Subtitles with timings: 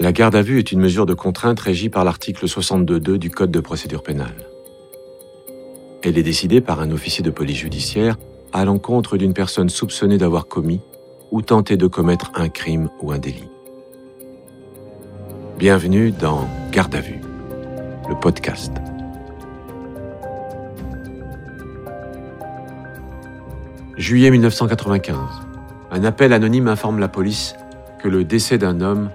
[0.00, 3.50] La garde à vue est une mesure de contrainte régie par l'article 62.2 du Code
[3.50, 4.48] de procédure pénale.
[6.02, 8.16] Elle est décidée par un officier de police judiciaire
[8.54, 10.80] à l'encontre d'une personne soupçonnée d'avoir commis
[11.30, 13.50] ou tenté de commettre un crime ou un délit.
[15.58, 17.20] Bienvenue dans Garde à vue,
[18.08, 18.72] le podcast.
[23.98, 25.18] Juillet 1995.
[25.90, 27.54] Un appel anonyme informe la police
[28.02, 29.10] que le décès d'un homme,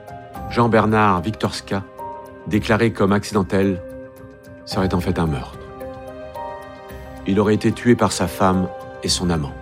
[0.49, 1.83] Jean-Bernard Victorska,
[2.47, 3.81] déclaré comme accidentel,
[4.65, 5.59] serait en fait un meurtre.
[7.27, 8.67] Il aurait été tué par sa femme
[9.03, 9.53] et son amant.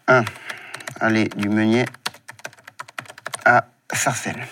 [0.10, 0.26] 1.
[1.00, 1.86] Allez, du Meunier
[3.46, 4.46] à Sarcelles.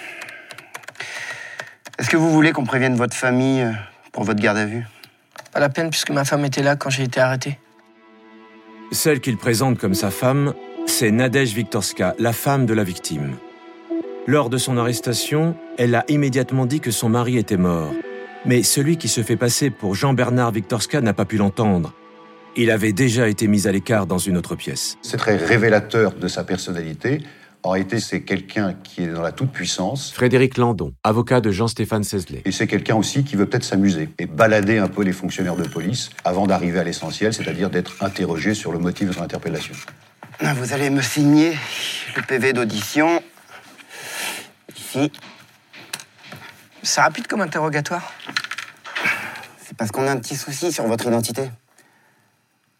[1.99, 3.73] Est-ce que vous voulez qu'on prévienne votre famille euh,
[4.13, 4.85] pour votre garde à vue?
[5.51, 7.59] Pas la peine puisque ma femme était là quand j'ai été arrêté.
[8.93, 10.53] Celle qu'il présente comme sa femme,
[10.93, 13.37] c'est Nadège Victorska, la femme de la victime.
[14.27, 17.91] Lors de son arrestation, elle a immédiatement dit que son mari était mort.
[18.45, 21.95] Mais celui qui se fait passer pour Jean-Bernard Victorska n'a pas pu l'entendre.
[22.55, 24.99] Il avait déjà été mis à l'écart dans une autre pièce.
[25.01, 27.23] C'est très révélateur de sa personnalité.
[27.63, 30.13] En réalité, c'est quelqu'un qui est dans la toute-puissance.
[30.13, 32.43] Frédéric Landon, avocat de Jean-Stéphane Sesley.
[32.45, 35.67] Et c'est quelqu'un aussi qui veut peut-être s'amuser et balader un peu les fonctionnaires de
[35.67, 39.73] police avant d'arriver à l'essentiel, c'est-à-dire d'être interrogé sur le motif de son interpellation.
[40.39, 41.57] Vous allez me signer
[42.15, 43.21] le PV d'audition.
[44.75, 45.11] Ici.
[46.81, 48.13] C'est rapide comme interrogatoire.
[49.63, 51.49] C'est parce qu'on a un petit souci sur votre identité.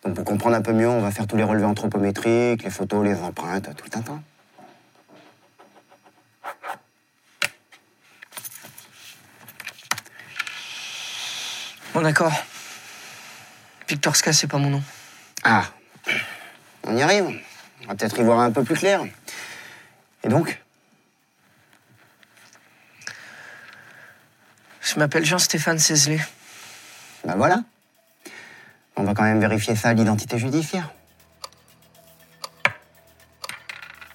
[0.04, 3.06] Donc pour comprendre un peu mieux, on va faire tous les relevés anthropométriques, les photos,
[3.06, 4.22] les empreintes, tout le tintin.
[11.94, 12.34] Bon, d'accord.
[13.88, 14.84] Victorska, c'est pas mon nom.
[15.44, 15.66] Ah,
[16.86, 17.26] on y arrive.
[17.84, 19.02] On va peut-être y voir un peu plus clair.
[20.24, 20.60] Et donc
[24.82, 26.20] Je m'appelle Jean-Stéphane Sesley.
[27.26, 27.64] Ben voilà.
[28.96, 30.92] On va quand même vérifier ça à l'identité judiciaire.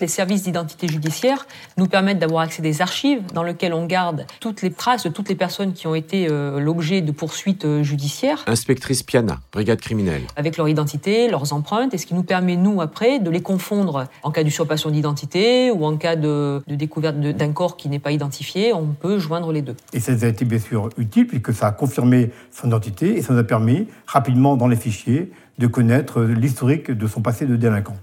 [0.00, 4.26] Les services d'identité judiciaire nous permettent d'avoir accès à des archives dans lesquelles on garde
[4.40, 7.82] toutes les traces de toutes les personnes qui ont été euh, l'objet de poursuites euh,
[7.82, 10.22] judiciaires, Inspectrice Piana, brigade criminelle.
[10.36, 14.06] avec leur identité, leurs empreintes, et ce qui nous permet, nous, après, de les confondre
[14.22, 18.12] en cas d'usurpation d'identité ou en cas de, de découverte d'un corps qui n'est pas
[18.12, 19.76] identifié, on peut joindre les deux.
[19.92, 23.32] Et ça a été bien sûr utile puisque ça a confirmé son identité et ça
[23.32, 27.96] nous a permis rapidement dans les fichiers de connaître l'historique de son passé de délinquant.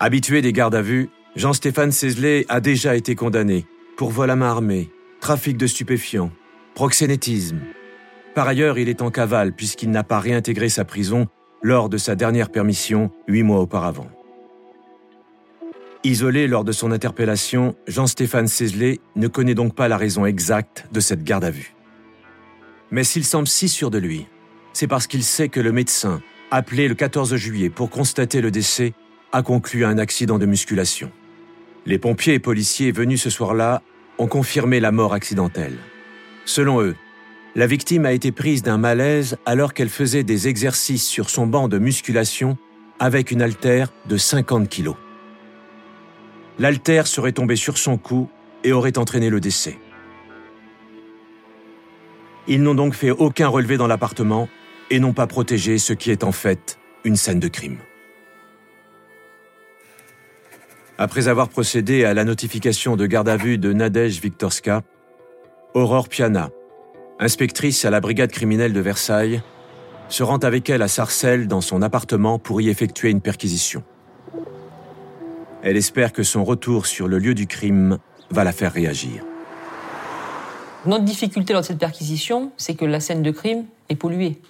[0.00, 3.66] Habitué des gardes à vue, Jean-Stéphane Sesley a déjà été condamné
[3.96, 4.90] pour vol à main armée,
[5.20, 6.30] trafic de stupéfiants,
[6.76, 7.58] proxénétisme.
[8.32, 11.26] Par ailleurs, il est en cavale puisqu'il n'a pas réintégré sa prison
[11.62, 14.08] lors de sa dernière permission huit mois auparavant.
[16.04, 21.00] Isolé lors de son interpellation, Jean-Stéphane Sesley ne connaît donc pas la raison exacte de
[21.00, 21.74] cette garde à vue.
[22.92, 24.26] Mais s'il semble si sûr de lui,
[24.72, 26.22] c'est parce qu'il sait que le médecin,
[26.52, 28.94] appelé le 14 juillet pour constater le décès,
[29.32, 31.10] a conclu à un accident de musculation.
[31.86, 33.82] Les pompiers et policiers venus ce soir-là
[34.18, 35.78] ont confirmé la mort accidentelle.
[36.44, 36.96] Selon eux,
[37.58, 41.66] La victime a été prise d'un malaise alors qu'elle faisait des exercices sur son banc
[41.66, 42.56] de musculation
[43.00, 44.92] avec une haltère de 50 kg.
[46.60, 48.28] L'haltère serait tombée sur son cou
[48.62, 49.76] et aurait entraîné le décès.
[52.46, 54.48] Ils n'ont donc fait aucun relevé dans l'appartement
[54.90, 57.78] et n'ont pas protégé ce qui est en fait une scène de crime.
[61.00, 64.82] Après avoir procédé à la notification de garde à vue de Nadège Viktorska,
[65.72, 66.50] Aurore Piana,
[67.20, 69.40] inspectrice à la brigade criminelle de Versailles,
[70.08, 73.84] se rend avec elle à Sarcelles dans son appartement pour y effectuer une perquisition.
[75.62, 77.98] Elle espère que son retour sur le lieu du crime
[78.30, 79.22] va la faire réagir.
[80.84, 84.40] Notre difficulté de cette perquisition, c'est que la scène de crime est polluée.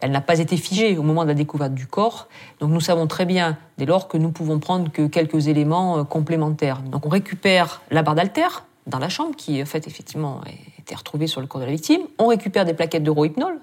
[0.00, 3.06] Elle n'a pas été figée au moment de la découverte du corps, donc nous savons
[3.06, 6.80] très bien, dès lors, que nous pouvons prendre que quelques éléments euh, complémentaires.
[6.82, 10.50] Donc on récupère la barre d'altère dans la chambre, qui en fait effectivement a
[10.80, 12.00] été retrouvée sur le corps de la victime.
[12.18, 13.58] On récupère des plaquettes de rohypnol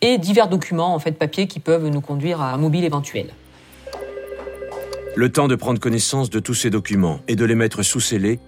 [0.00, 3.28] et divers documents en fait papier qui peuvent nous conduire à un mobile éventuel.
[5.14, 8.38] Le temps de prendre connaissance de tous ces documents et de les mettre sous scellés,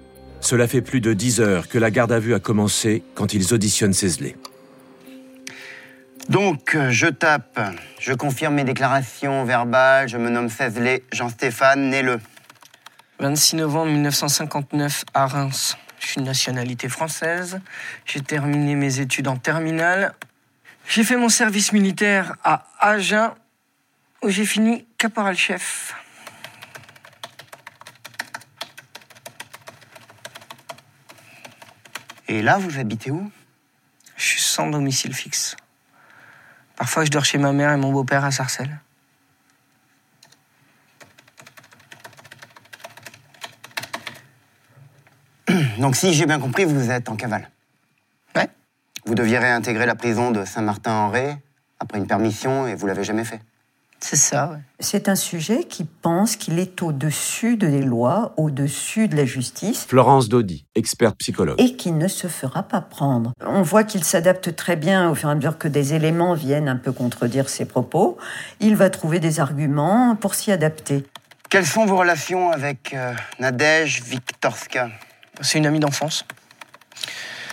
[0.41, 3.55] cela fait plus de dix heures que la garde à vue a commencé quand ils
[3.55, 4.37] auditionnent Cézelet.
[6.29, 7.61] Donc, euh, je tape,
[7.99, 12.21] je confirme mes déclarations verbales, je me nomme Cézelet Jean-Stéphane, né le.
[13.19, 15.77] 26 novembre 1959 à Reims.
[15.99, 17.61] Je suis de nationalité française.
[18.07, 20.15] J'ai terminé mes études en terminale.
[20.89, 23.33] J'ai fait mon service militaire à Agen,
[24.23, 25.95] où j'ai fini caporal-chef.
[32.29, 33.31] Et là, vous habitez où?
[34.17, 35.57] Je suis sans domicile fixe.
[36.81, 38.81] Parfois, je dors chez ma mère et mon beau-père à Sarcelles.
[45.79, 47.51] Donc, si j'ai bien compris, vous êtes en cavale.
[48.35, 48.49] Ouais.
[49.05, 51.37] Vous deviez réintégrer la prison de Saint-Martin-en-Ré
[51.79, 53.43] après une permission et vous l'avez jamais fait.
[54.03, 54.59] C'est ça, ouais.
[54.81, 60.29] C'est un sujet qui pense qu'il est au-dessus des lois, au-dessus de la justice Florence
[60.29, 61.61] Daudy, experte psychologue.
[61.61, 63.33] et qui ne se fera pas prendre.
[63.45, 66.69] On voit qu'il s'adapte très bien au fur et à mesure que des éléments viennent
[66.69, 68.17] un peu contredire ses propos.
[68.61, 71.05] Il va trouver des arguments pour s'y adapter.
[71.51, 74.89] Quelles sont vos relations avec euh, Nadège Viktorska
[75.43, 76.25] C'est une amie d'enfance.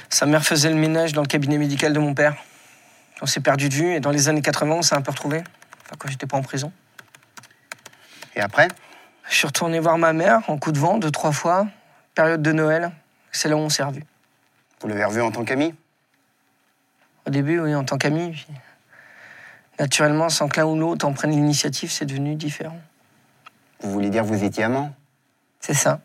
[0.09, 2.35] Sa mère faisait le ménage dans le cabinet médical de mon père.
[3.21, 5.43] On s'est perdu de vue et dans les années 80, on s'est un peu retrouvés.
[5.87, 6.71] Enfin, quand j'étais pas en prison.
[8.35, 8.67] Et après?
[9.29, 11.67] Je suis retourné voir ma mère en coup de vent deux, trois fois.
[12.13, 12.91] Période de Noël.
[13.31, 14.03] C'est là où on s'est revus.
[14.81, 15.73] Vous l'avez revu en tant qu'ami?
[17.25, 18.31] Au début, oui, en tant qu'ami.
[18.31, 18.47] puis
[19.79, 22.79] Naturellement, sans que l'un ou l'autre en prenne l'initiative, c'est devenu différent.
[23.79, 24.93] Vous voulez dire que vous étiez amant?
[25.59, 26.01] C'est ça.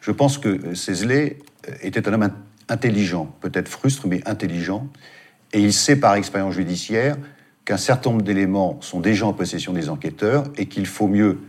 [0.00, 1.38] Je pense que Cézelet
[1.80, 2.36] était un homme in-
[2.68, 4.86] intelligent, peut-être frustre, mais intelligent.
[5.52, 7.16] Et il sait par expérience judiciaire
[7.64, 11.40] qu'un certain nombre d'éléments sont déjà en possession des enquêteurs et qu'il faut mieux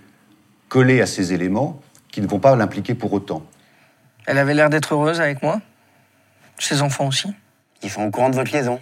[0.69, 1.81] coller à ces éléments
[2.11, 3.45] qui ne vont pas l'impliquer pour autant.
[4.25, 5.61] Elle avait l'air d'être heureuse avec moi.
[6.57, 7.33] Ses enfants aussi.
[7.83, 8.79] Ils sont au courant de votre liaison.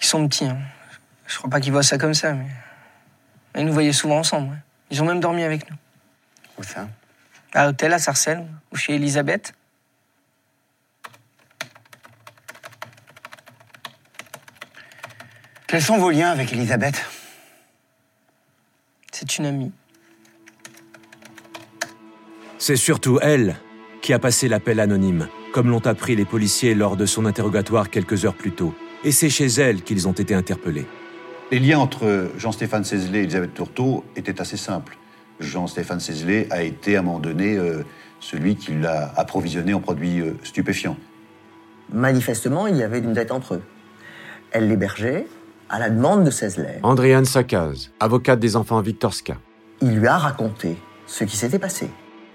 [0.00, 0.44] Ils sont petits.
[0.46, 0.58] hein.
[1.26, 2.46] Je crois pas qu'ils voient ça comme ça, mais.
[3.54, 4.50] mais Ils nous voyaient souvent ensemble.
[4.50, 4.56] ouais.
[4.90, 5.76] Ils ont même dormi avec nous.
[6.58, 6.88] Où ça?
[7.54, 9.54] À l'hôtel à Sarcelles, ou chez Elisabeth.
[15.72, 17.02] Quels sont vos liens avec Elisabeth?
[19.10, 19.72] C'est une amie.
[22.58, 23.56] C'est surtout elle
[24.02, 28.26] qui a passé l'appel anonyme, comme l'ont appris les policiers lors de son interrogatoire quelques
[28.26, 28.74] heures plus tôt.
[29.02, 30.84] Et c'est chez elle qu'ils ont été interpellés.
[31.50, 34.98] Les liens entre Jean-Stéphane Cézelet et Elisabeth Tourteau étaient assez simples.
[35.40, 37.82] Jean-Stéphane Cézelet a été à un moment donné euh,
[38.20, 40.98] celui qui l'a approvisionné en produits euh, stupéfiants.
[41.90, 43.62] Manifestement, il y avait une dette entre eux.
[44.50, 45.26] Elle l'hébergeait
[45.68, 46.30] à la demande de.
[46.82, 49.36] Andréane Sakaz, avocate des enfants Viktorska.
[49.80, 50.76] Il lui a raconté
[51.06, 51.90] ce qui s'était passé.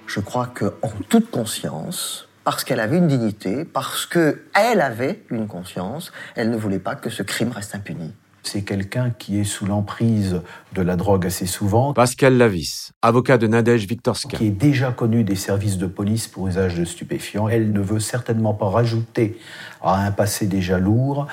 [0.06, 5.24] Je crois que, en toute conscience, parce qu'elle avait une dignité, parce que elle avait
[5.30, 8.14] une conscience, elle ne voulait pas que ce crime reste impuni.
[8.48, 10.42] C'est quelqu'un qui est sous l'emprise
[10.74, 14.38] de la drogue assez souvent, Pascal Lavis, avocat de Nadège Viktorska.
[14.38, 17.50] qui est déjà connu des services de police pour usage de stupéfiants.
[17.50, 19.38] Elle ne veut certainement pas rajouter
[19.84, 21.28] à un passé déjà lourd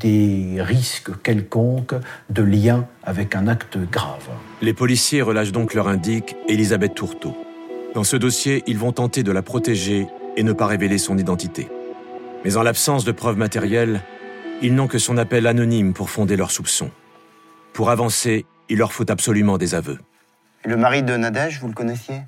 [0.00, 1.94] des risques quelconques
[2.30, 4.28] de lien avec un acte grave.
[4.60, 7.36] Les policiers relâchent donc leur indique Elisabeth Tourteau.
[7.94, 11.68] Dans ce dossier, ils vont tenter de la protéger et ne pas révéler son identité.
[12.44, 14.02] Mais en l'absence de preuves matérielles,
[14.62, 16.90] ils n'ont que son appel anonyme pour fonder leurs soupçons.
[17.72, 19.98] Pour avancer, il leur faut absolument des aveux.
[20.64, 22.22] Et le mari de Nadège, vous le connaissiez?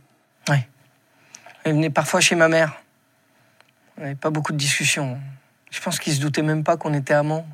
[1.65, 2.81] Elle venait parfois chez ma mère.
[3.99, 5.21] On n'avait pas beaucoup de discussions.
[5.71, 7.47] Je pense qu'ils se doutaient même pas qu'on était amants.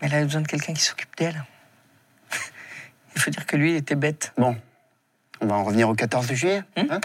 [0.00, 1.44] Elle avait besoin de quelqu'un qui s'occupe d'elle.
[3.16, 4.32] Il faut dire que lui, il était bête.
[4.38, 4.56] Bon,
[5.40, 6.62] on va en revenir au 14 juillet.
[6.76, 7.00] hein?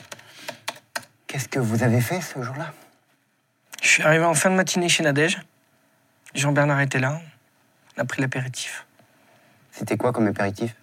[1.28, 2.72] Qu'est-ce que vous avez fait ce jour-là?
[3.82, 5.40] Je suis arrivé en fin de matinée chez Nadège.
[6.34, 7.20] Jean-Bernard était là.
[7.98, 8.86] On a pris l'apéritif.
[9.72, 10.76] C'était quoi comme apéritif?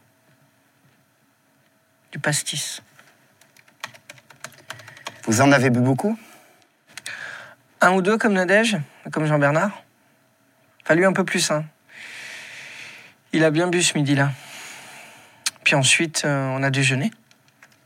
[2.13, 2.83] Du pastis.
[5.25, 6.19] Vous en avez bu beaucoup?
[7.81, 8.79] Un ou deux comme Nadège,
[9.13, 9.83] comme Jean-Bernard.
[10.91, 11.67] Lui un peu plus, hein.
[13.33, 14.33] Il a bien bu ce midi-là.
[15.65, 17.11] Puis ensuite, euh, on a déjeuné.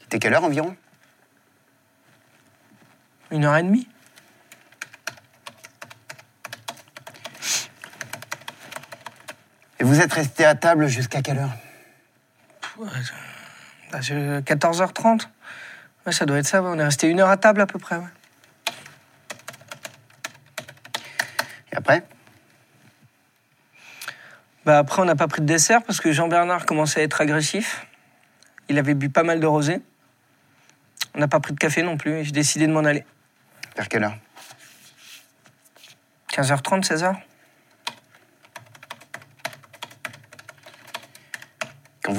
[0.03, 0.77] C'était quelle heure environ?
[3.33, 3.89] Une heure et demie.
[9.93, 11.51] Vous êtes resté à table jusqu'à quelle heure
[12.79, 15.27] Bah, c'est 14h30.
[16.07, 16.69] Ouais, ça doit être ça, ouais.
[16.73, 17.97] on est resté une heure à table à peu près.
[17.97, 18.05] ouais.
[21.73, 22.03] Et après
[24.65, 27.87] Bah, après, on n'a pas pris de dessert parce que Jean-Bernard commençait à être agressif.
[28.71, 29.83] Il avait bu pas mal de rosé.
[31.15, 33.05] On n'a pas pris de café non plus et j'ai décidé de m'en aller.
[33.77, 34.17] Vers quelle heure
[36.33, 37.15] 15h30, 16h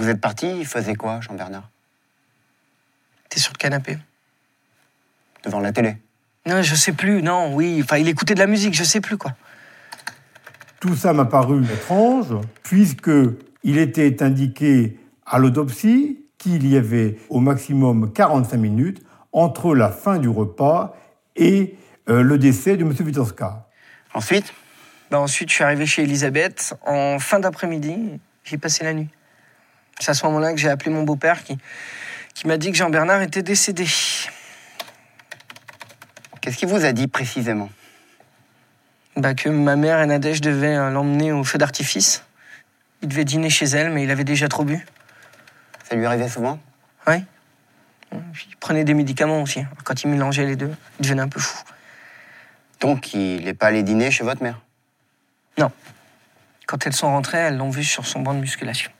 [0.03, 1.69] vous êtes parti, il faisait quoi, Jean-Bernard?
[3.29, 3.97] T'es sur le canapé
[5.43, 5.97] Devant la télé
[6.45, 7.81] Non, je sais plus, non, oui.
[7.83, 9.31] Enfin, il écoutait de la musique, je sais plus quoi.
[10.79, 13.11] Tout ça m'a paru étrange, puisque
[13.63, 20.19] il était indiqué à l'autopsie qu'il y avait au maximum 45 minutes entre la fin
[20.19, 20.97] du repas
[21.37, 21.77] et
[22.09, 22.93] euh, le décès de M.
[22.99, 23.69] Witoska.
[24.13, 24.53] Ensuite?
[25.09, 28.19] Bah, ensuite, je suis arrivé chez Elisabeth en fin d'après-midi.
[28.43, 29.07] J'ai passé la nuit.
[29.99, 31.57] C'est à ce moment-là que j'ai appelé mon beau-père qui,
[32.33, 33.85] qui m'a dit que Jean-Bernard était décédé.
[36.41, 37.69] Qu'est-ce qu'il vous a dit précisément?
[39.15, 42.23] Bah, que ma mère et Nadège devaient euh, l'emmener au feu d'artifice.
[43.01, 44.85] Il devait dîner chez elle, mais il avait déjà trop bu.
[45.87, 46.59] Ça lui arrivait souvent?
[47.07, 47.23] Oui.
[48.11, 49.63] Il prenait des médicaments aussi.
[49.83, 51.63] Quand il mélangeait les deux, il devenait un peu fou.
[52.79, 54.59] Donc, il n'est pas allé dîner chez votre mère?
[55.57, 55.71] Non.
[56.65, 58.91] Quand elles sont rentrées, elles l'ont vu sur son banc de musculation.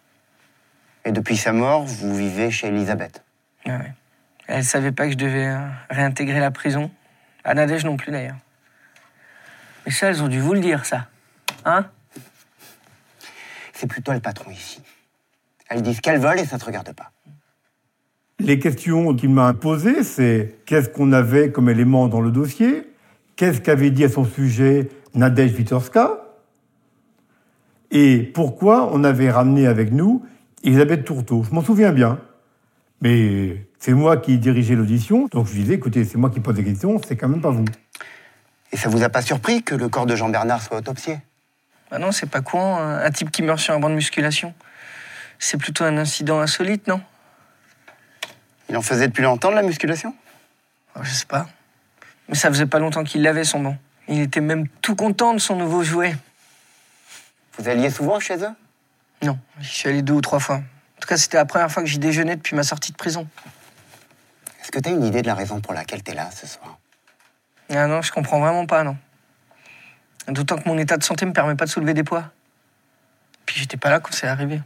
[1.05, 3.24] Et depuis sa mort, vous vivez chez Elisabeth
[3.65, 3.93] Ouais, ouais.
[4.48, 6.91] Elle savait pas que je devais euh, réintégrer la prison.
[7.43, 8.38] À Nadège non plus d'ailleurs.
[9.86, 11.07] Mais ça, elles ont dû vous le dire, ça.
[11.65, 11.86] Hein?
[13.74, 14.81] C'est plutôt le patron ici.
[15.69, 17.12] Elles disent qu'elles veulent et ça ne te regarde pas.
[18.39, 22.89] Les questions qu'il m'a posées, c'est qu'est-ce qu'on avait comme élément dans le dossier?
[23.36, 26.12] Qu'est-ce qu'avait dit à son sujet Nadège Witorska?
[27.91, 30.25] Et pourquoi on avait ramené avec nous
[30.63, 32.20] Elisabeth Tourteau Je m'en souviens bien.
[33.01, 36.63] Mais c'est moi qui dirigeais l'audition, donc je disais, écoutez, c'est moi qui pose des
[36.63, 37.65] questions, c'est quand même pas vous.
[38.72, 41.20] Et ça vous a pas surpris que le corps de Jean-Bernard soit autopsié?
[41.91, 44.53] Bah non, c'est pas courant, un un type qui meurt sur un banc de musculation.
[45.38, 47.01] C'est plutôt un incident insolite, non?
[48.70, 50.15] Il en faisait depuis longtemps de la musculation?
[50.96, 51.50] Oh, Je sais pas.
[52.29, 53.77] Mais ça faisait pas longtemps qu'il l'avait, son banc.
[54.08, 56.15] Il était même tout content de son nouveau jouet.
[57.58, 58.55] Vous alliez souvent chez eux?
[59.24, 60.58] Non, j'y suis allé deux ou trois fois.
[60.58, 63.27] En tout cas, c'était la première fois que j'y déjeunais depuis ma sortie de prison.
[64.62, 66.46] Est-ce que tu as une idée de la raison pour laquelle tu es là ce
[66.46, 66.77] soir?
[67.70, 68.98] Ah non, je comprends vraiment pas, non.
[70.27, 72.32] D'autant que mon état de santé me permet pas de soulever des poids.
[73.46, 74.62] Puis j'étais pas là quand c'est arrivé.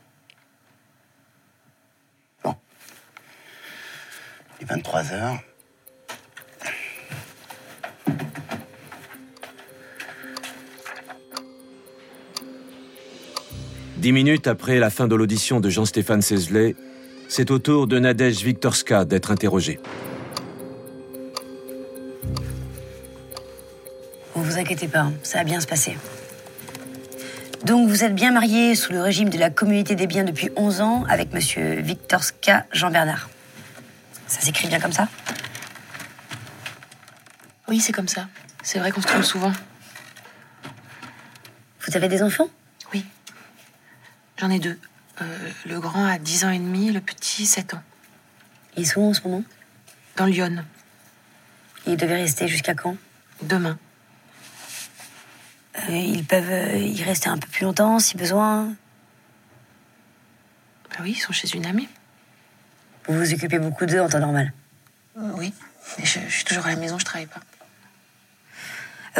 [4.59, 5.39] Il est 23 heures.
[13.97, 16.75] Dix minutes après la fin de l'audition de Jean-Stéphane Sesley,
[17.27, 19.79] c'est au tour de Nadège Viktorska d'être interrogée.
[24.35, 25.97] Vous vous inquiétez pas, ça va bien se passer.
[27.65, 30.81] Donc vous êtes bien marié sous le régime de la communauté des biens depuis 11
[30.81, 33.29] ans avec monsieur Viktorska Jean-Bernard.
[34.27, 35.07] Ça s'écrit bien comme ça?
[37.67, 38.27] Oui, c'est comme ça.
[38.61, 39.51] C'est vrai qu'on se trompe souvent.
[41.87, 42.47] Vous avez des enfants?
[44.37, 44.79] J'en ai deux.
[45.21, 47.83] Euh, le grand a 10 ans et demi, le petit 7 ans.
[48.75, 49.43] Ils sont où en ce moment?
[50.15, 50.63] Dans Lyon.
[51.87, 52.97] Ils devaient rester jusqu'à quand?
[53.41, 53.79] Demain.
[55.89, 58.75] Euh, Ils peuvent euh, y rester un peu plus longtemps si besoin?
[60.89, 61.87] Bah oui, ils sont chez une amie.
[63.07, 64.53] Vous vous occupez beaucoup d'eux en temps normal?
[65.17, 65.53] Euh, oui.
[65.97, 67.41] Mais je, je suis toujours à la maison, je travaille pas.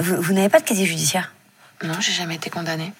[0.01, 1.33] Vous, vous n'avez pas de casier judiciaire?
[1.83, 2.93] Non, j'ai jamais été condamnée.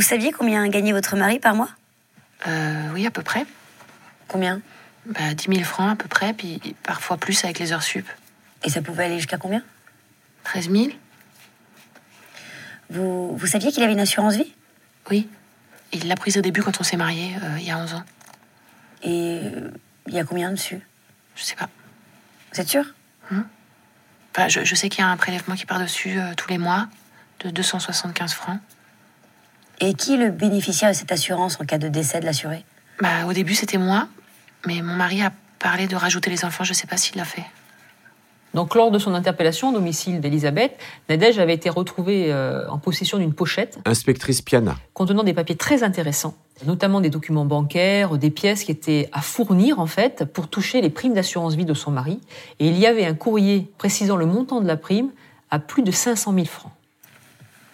[0.00, 1.68] Vous saviez combien gagnait votre mari par mois?
[2.46, 3.44] Euh, oui, à peu près.
[4.28, 4.62] Combien?
[5.04, 8.08] Bah, 10 000 francs à peu près, puis parfois plus avec les heures sup.
[8.64, 9.62] Et ça pouvait aller jusqu'à combien?
[10.44, 10.84] 13 000
[12.88, 14.50] Vous, vous saviez qu'il avait une assurance vie?
[15.10, 15.28] Oui.
[15.92, 18.04] Il l'a prise au début quand on s'est mariés, euh, il y a 11 ans.
[19.02, 19.70] Et euh,
[20.06, 20.80] il y a combien dessus?
[21.36, 21.68] Je sais pas.
[22.54, 22.86] Vous êtes sûr?
[23.30, 26.56] Enfin, je, je sais qu'il y a un prélèvement qui part dessus euh, tous les
[26.56, 26.88] mois
[27.40, 28.60] de 275 francs.
[29.80, 32.64] Et qui est le bénéficiaire de cette assurance en cas de décès de l'assuré
[33.00, 34.08] Bah, au début, c'était moi,
[34.66, 37.44] mais mon mari a parlé de rajouter les enfants, je sais pas s'il l'a fait.
[38.52, 40.72] Donc, lors de son interpellation au domicile d'Elisabeth,
[41.08, 44.76] Nadège avait été retrouvée euh, en possession d'une pochette Inspectrice Piana.
[44.92, 46.34] contenant des papiers très intéressants,
[46.66, 50.90] notamment des documents bancaires, des pièces qui étaient à fournir en fait pour toucher les
[50.90, 52.20] primes d'assurance vie de son mari.
[52.58, 55.10] Et il y avait un courrier précisant le montant de la prime
[55.50, 56.72] à plus de 500 000 francs.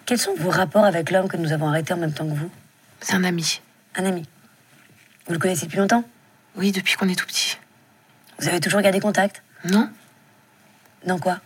[0.07, 2.51] Quels sont vos rapports avec l'homme que nous avons arrêté en même temps que vous
[3.01, 3.61] C'est un ami.
[3.97, 4.23] Un ami.
[5.27, 6.05] Vous le connaissez depuis longtemps
[6.55, 7.59] Oui, depuis qu'on est tout petit.
[8.39, 9.91] Vous avez toujours gardé contact Non
[11.05, 11.41] Dans quoi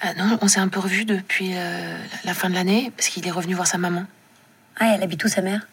[0.00, 3.26] Ah Non, on s'est un peu revus depuis euh, la fin de l'année, parce qu'il
[3.26, 4.04] est revenu voir sa maman.
[4.78, 5.66] Ah, elle habite où sa mère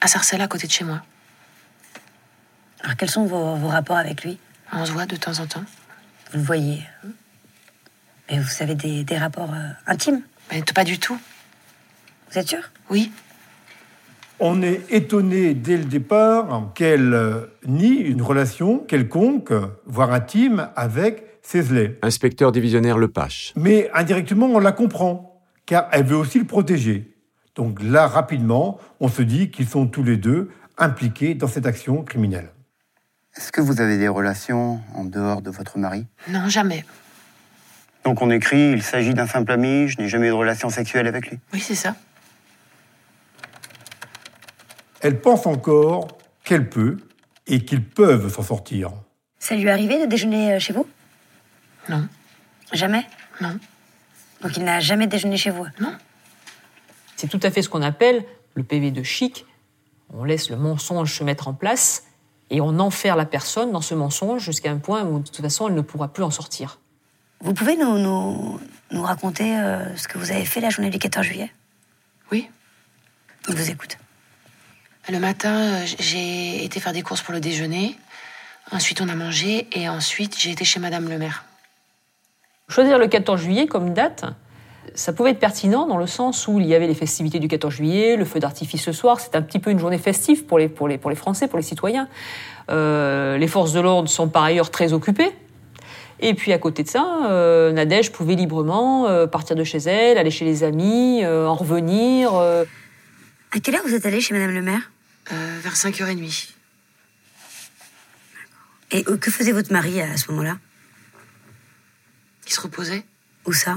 [0.00, 1.02] À Sarcelles, à côté de chez moi.
[2.84, 4.38] Alors quels sont vos, vos rapports avec lui
[4.72, 5.64] On se voit de temps en temps.
[6.30, 6.86] Vous le voyez
[8.30, 11.18] Mais vous avez des, des rapports euh, intimes Mais pas du tout.
[12.30, 12.70] Vous êtes sûr?
[12.90, 13.10] Oui.
[14.40, 19.52] On est étonné dès le départ qu'elle euh, nie une relation quelconque,
[19.86, 21.98] voire intime, avec Cézelet.
[22.02, 23.52] Inspecteur divisionnaire Lepache.
[23.56, 27.14] Mais indirectement, on la comprend, car elle veut aussi le protéger.
[27.56, 32.04] Donc là, rapidement, on se dit qu'ils sont tous les deux impliqués dans cette action
[32.04, 32.50] criminelle.
[33.36, 36.06] Est-ce que vous avez des relations en dehors de votre mari?
[36.28, 36.84] Non, jamais.
[38.04, 41.06] Donc on écrit, il s'agit d'un simple ami, je n'ai jamais eu de relation sexuelle
[41.06, 41.38] avec lui.
[41.52, 41.94] Oui, c'est ça.
[45.00, 46.08] Elle pense encore
[46.44, 46.98] qu'elle peut
[47.46, 48.92] et qu'ils peuvent s'en sortir.
[49.38, 50.86] Ça lui est arrivé de déjeuner euh, chez vous?
[51.88, 52.08] Non.
[52.72, 53.06] Jamais?
[53.40, 53.58] Non.
[54.42, 55.66] Donc il n'a jamais déjeuné chez vous
[57.16, 58.24] C'est tout à fait ce qu'on appelle
[58.54, 59.46] le PV de chic.
[60.12, 62.04] On laisse le mensonge se mettre en place
[62.50, 65.68] et on enferme la personne dans ce mensonge jusqu'à un point où de toute façon
[65.68, 66.80] elle ne pourra plus en sortir.
[67.40, 70.98] Vous pouvez nous, nous, nous raconter euh, ce que vous avez fait la journée du
[70.98, 71.52] 14 juillet?
[72.32, 72.48] Oui.
[73.48, 73.96] Je vous écoute.
[75.08, 77.96] Le matin, euh, j'ai été faire des courses pour le déjeuner.
[78.72, 79.68] Ensuite, on a mangé.
[79.72, 81.44] Et ensuite, j'ai été chez Madame le maire.
[82.68, 84.24] Choisir le 14 juillet comme date,
[84.94, 87.72] ça pouvait être pertinent dans le sens où il y avait les festivités du 14
[87.72, 90.68] juillet, le feu d'artifice ce soir, c'est un petit peu une journée festive pour les,
[90.68, 92.08] pour les, pour les Français, pour les citoyens.
[92.70, 95.34] Euh, les forces de l'ordre sont par ailleurs très occupées.
[96.20, 100.18] Et puis à côté de ça, euh, Nadège pouvait librement euh, partir de chez elle,
[100.18, 102.34] aller chez les amis, euh, en revenir.
[102.34, 102.64] euh.
[103.52, 104.90] À quelle heure vous êtes allé chez Madame le maire?
[105.32, 106.48] Euh, vers 5h30.
[108.90, 110.58] Et que faisait votre mari à ce moment-là?
[112.46, 113.04] Il se reposait
[113.46, 113.76] Où ça?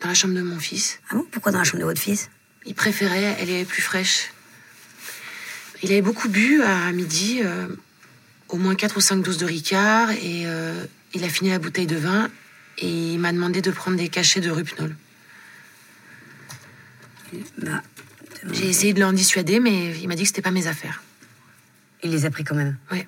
[0.00, 1.00] Dans la chambre de mon fils.
[1.10, 1.26] Ah bon?
[1.30, 2.30] Pourquoi dans la chambre de votre fils?
[2.64, 4.30] Il préférait, elle est plus fraîche.
[5.82, 7.66] Il avait beaucoup bu à midi, euh,
[8.48, 11.86] au moins 4 ou 5 doses de Ricard, et euh, il a fini la bouteille
[11.86, 12.28] de vin,
[12.78, 14.94] et il m'a demandé de prendre des cachets de Rupnol.
[17.58, 17.82] Bah,
[18.52, 21.02] J'ai essayé de l'en dissuader, mais il m'a dit que c'était pas mes affaires.
[22.02, 22.76] il les a pris quand même.
[22.92, 23.04] Oui.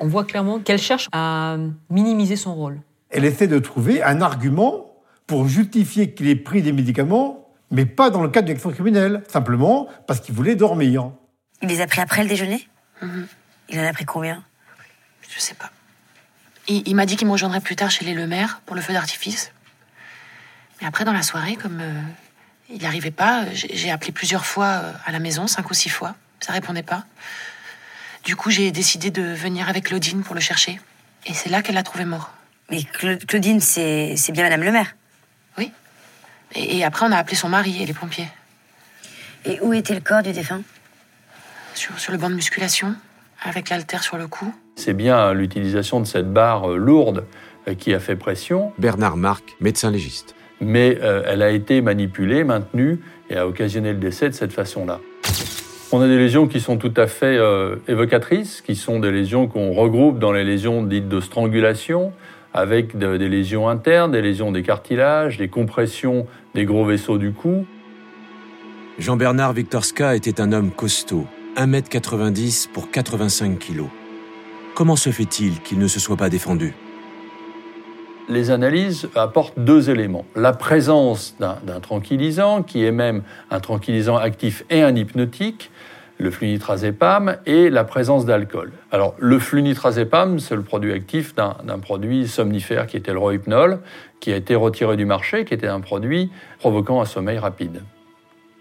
[0.00, 1.56] On voit clairement qu'elle cherche à
[1.88, 2.80] minimiser son rôle.
[3.10, 4.92] Elle essaie de trouver un argument
[5.26, 9.22] pour justifier qu'il ait pris des médicaments, mais pas dans le cadre d'une action criminelle,
[9.28, 11.10] simplement parce qu'il voulait dormir.
[11.62, 12.68] Il les a pris après le déjeuner?
[13.70, 14.44] Il en a pris combien?
[15.28, 15.70] Je sais pas.
[16.68, 18.92] Il, il m'a dit qu'il me rejoindrait plus tard chez les Lemaire pour le feu
[18.92, 19.52] d'artifice.
[20.80, 22.00] Mais après, dans la soirée, comme euh,
[22.68, 25.88] il n'arrivait pas, j'ai j'ai appelé plusieurs fois euh, à la maison, cinq ou six
[25.88, 26.14] fois.
[26.40, 27.04] Ça répondait pas.
[28.24, 30.80] Du coup, j'ai décidé de venir avec Claudine pour le chercher.
[31.24, 32.32] Et c'est là qu'elle l'a trouvé mort.
[32.70, 34.96] Mais Cla- Claudine, c'est c'est bien Madame le maire.
[35.56, 35.72] Oui.
[36.54, 38.28] Et, et après, on a appelé son mari et les pompiers.
[39.44, 40.62] Et où était le corps du défunt?
[41.74, 42.96] Sur, sur le banc de musculation,
[43.42, 44.52] avec l'haltère sur le cou.
[44.76, 47.24] C'est bien l'utilisation de cette barre euh, lourde
[47.68, 50.34] euh, qui a fait pression, Bernard Marc, médecin légiste.
[50.60, 55.00] mais euh, elle a été manipulée, maintenue et a occasionné le décès de cette façon-là.
[55.92, 59.46] On a des lésions qui sont tout à fait euh, évocatrices, qui sont des lésions
[59.46, 62.12] qu'on regroupe dans les lésions dites de strangulation,
[62.54, 67.32] avec de- des lésions internes, des lésions des cartilages, des compressions des gros vaisseaux du
[67.32, 67.66] cou.
[68.98, 73.88] Jean-Bernard Victorska était un homme costaud, 1m90 pour 85 kilos.
[74.74, 76.74] Comment se fait-il qu'il ne se soit pas défendu?
[78.28, 80.26] Les analyses apportent deux éléments.
[80.34, 85.70] La présence d'un d'un tranquillisant, qui est même un tranquillisant actif et un hypnotique,
[86.18, 88.72] le flunitrazépam et la présence d'alcool.
[88.90, 93.80] Alors, le flunitrazépam, c'est le produit actif d'un produit somnifère qui était le rohypnol,
[94.20, 97.82] qui a été retiré du marché, qui était un produit provoquant un sommeil rapide.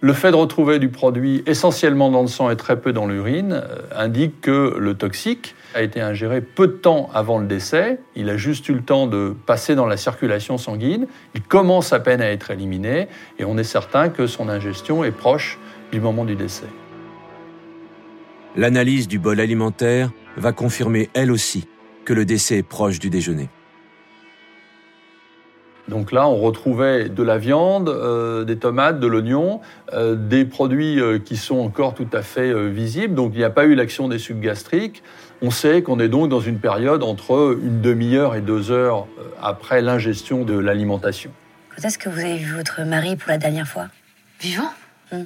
[0.02, 3.54] Le fait de retrouver du produit essentiellement dans le sang et très peu dans l'urine
[3.54, 8.00] euh, indique que le toxique a été ingéré peu de temps avant le décès.
[8.16, 11.08] Il a juste eu le temps de passer dans la circulation sanguine.
[11.34, 13.08] Il commence à peine à être éliminé
[13.40, 15.60] et on est certain que son ingestion est proche
[15.92, 16.68] du moment du décès.
[18.58, 21.68] L'analyse du bol alimentaire va confirmer elle aussi
[22.04, 23.50] que le décès est proche du déjeuner.
[25.88, 29.62] Donc là, on retrouvait de la viande, euh, des tomates, de l'oignon,
[29.94, 33.14] euh, des produits euh, qui sont encore tout à fait visibles.
[33.14, 35.04] Donc il n'y a pas eu l'action des sucs gastriques.
[35.42, 39.06] On sait qu'on est donc dans une période entre une demi-heure et deux heures
[39.42, 41.32] après l'ingestion de l'alimentation.
[41.76, 43.88] Quand est-ce que vous avez vu votre mari pour la dernière fois?
[44.40, 44.72] Vivant?
[45.12, 45.26] Hum.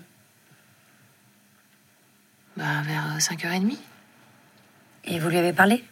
[2.57, 3.77] Bah, vers 5h30.
[5.05, 5.83] Et vous lui avez parlé?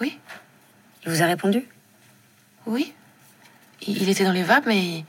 [0.00, 0.18] Oui.
[1.04, 1.66] Il vous a répondu?
[2.66, 2.92] Oui.
[3.86, 5.04] Il était dans les vapes, mais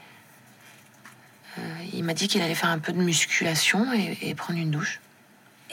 [1.58, 1.62] euh,
[1.94, 5.00] il m'a dit qu'il allait faire un peu de musculation et, et prendre une douche.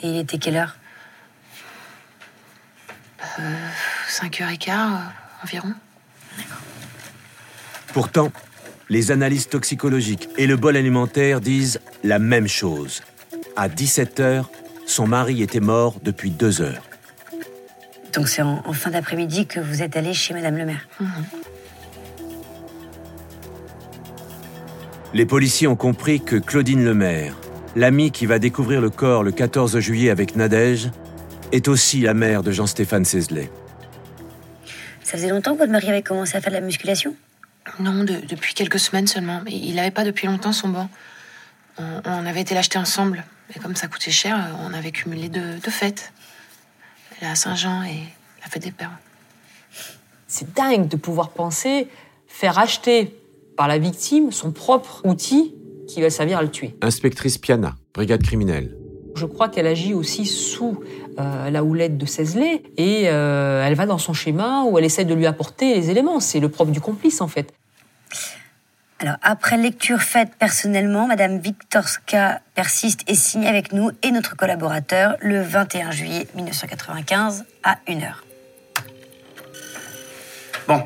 [0.01, 0.77] Et il était quelle heure?
[3.39, 3.69] Euh,
[4.09, 4.97] 5h15 euh,
[5.43, 5.73] environ.
[7.93, 8.31] Pourtant,
[8.89, 13.01] les analyses toxicologiques et le bol alimentaire disent la même chose.
[13.55, 14.49] À 17 heures,
[14.85, 16.83] son mari était mort depuis deux heures.
[18.13, 20.87] Donc c'est en, en fin d'après-midi que vous êtes allé chez Madame le maire?
[25.13, 27.35] Les policiers ont compris que Claudine Lemaire,
[27.75, 30.89] l'amie qui va découvrir le corps le 14 juillet avec Nadège,
[31.51, 33.51] est aussi la mère de Jean-Stéphane Cézelet.
[35.03, 37.13] Ça faisait longtemps que votre mari avait commencé à faire de la musculation?
[37.79, 39.41] Non, de- depuis quelques semaines seulement.
[39.43, 40.89] Mais il n'avait pas depuis longtemps son banc.
[41.77, 43.25] On, on avait été l'acheter ensemble.
[43.53, 46.13] Et comme ça coûtait cher, euh, on avait cumulé deux, deux fêtes.
[47.21, 47.99] La Saint-Jean et
[48.41, 48.97] la fête des pères.
[50.27, 51.89] C'est dingue de pouvoir penser
[52.27, 53.13] faire acheter
[53.61, 55.53] par la victime son propre outil
[55.87, 56.75] qui va servir à le tuer.
[56.81, 58.75] Inspectrice Piana, brigade criminelle.
[59.15, 60.79] Je crois qu'elle agit aussi sous
[61.19, 65.05] euh, la houlette de Cézelet et euh, elle va dans son schéma où elle essaie
[65.05, 66.19] de lui apporter les éléments.
[66.19, 67.53] C'est le propre du complice en fait.
[68.97, 75.17] Alors, après lecture faite personnellement, Madame Viktorska persiste et signe avec nous et notre collaborateur
[75.21, 78.11] le 21 juillet 1995 à 1h.
[80.67, 80.81] Bon,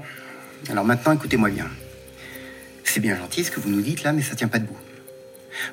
[0.69, 1.67] alors maintenant, écoutez-moi bien.
[2.86, 4.78] C'est bien gentil ce que vous nous dites là, mais ça tient pas debout.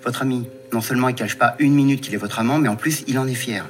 [0.02, 2.76] Votre ami, non seulement il cache pas une minute qu'il est votre amant, mais en
[2.76, 3.68] plus, il en est fier.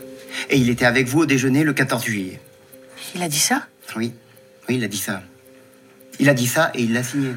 [0.49, 2.41] Et il était avec vous au déjeuner le 14 juillet.
[3.15, 3.67] Il a dit ça?
[3.97, 4.15] Oui,
[4.69, 5.23] oui, il a dit ça.
[6.19, 7.35] Il a dit ça et il l'a signé.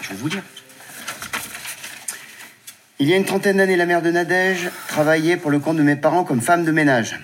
[0.00, 0.42] Je vais vous dire.
[3.00, 5.82] Il y a une trentaine d'années, la mère de Nadège travaillait pour le compte de
[5.82, 7.18] mes parents comme femme de ménage.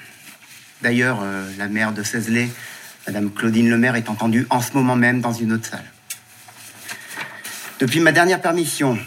[0.83, 2.49] D'ailleurs, euh, la mère de Cézelet,
[3.07, 5.85] Madame Claudine Lemaire, est entendue en ce moment même dans une autre salle.
[7.81, 8.99] Depuis ma dernière permission,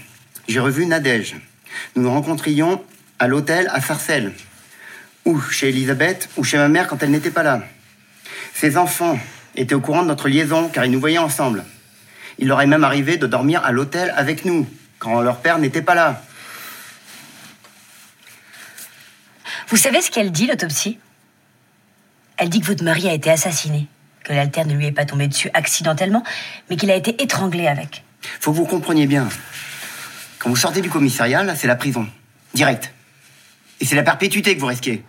[0.48, 1.36] j'ai revu Nadège.
[1.96, 2.84] Nous nous rencontrions
[3.20, 4.34] à l'hôtel à Sarcelles,
[5.26, 7.62] ou chez Elisabeth, ou chez ma mère quand elle n'était pas là.
[8.56, 9.20] Ses enfants
[9.56, 11.64] étaient au courant de notre liaison car ils nous voyaient ensemble.
[12.40, 15.84] Il leur est même arrivé de dormir à l'hôtel avec nous quand leur père n'était
[15.84, 16.24] pas là.
[19.68, 20.98] Vous savez ce qu'elle dit, l'autopsie?
[22.38, 23.88] Elle dit que votre mari a été assassiné,
[24.24, 26.24] que l'altère ne lui est pas tombé dessus accidentellement,
[26.72, 28.04] mais qu'il a été étranglé avec.
[28.40, 29.28] Faut que vous compreniez bien.
[30.40, 32.08] Quand vous sortez du commissariat, là, c'est la prison.
[32.54, 32.94] Direct.
[33.80, 35.04] Et c'est la perpétuité que vous risquez.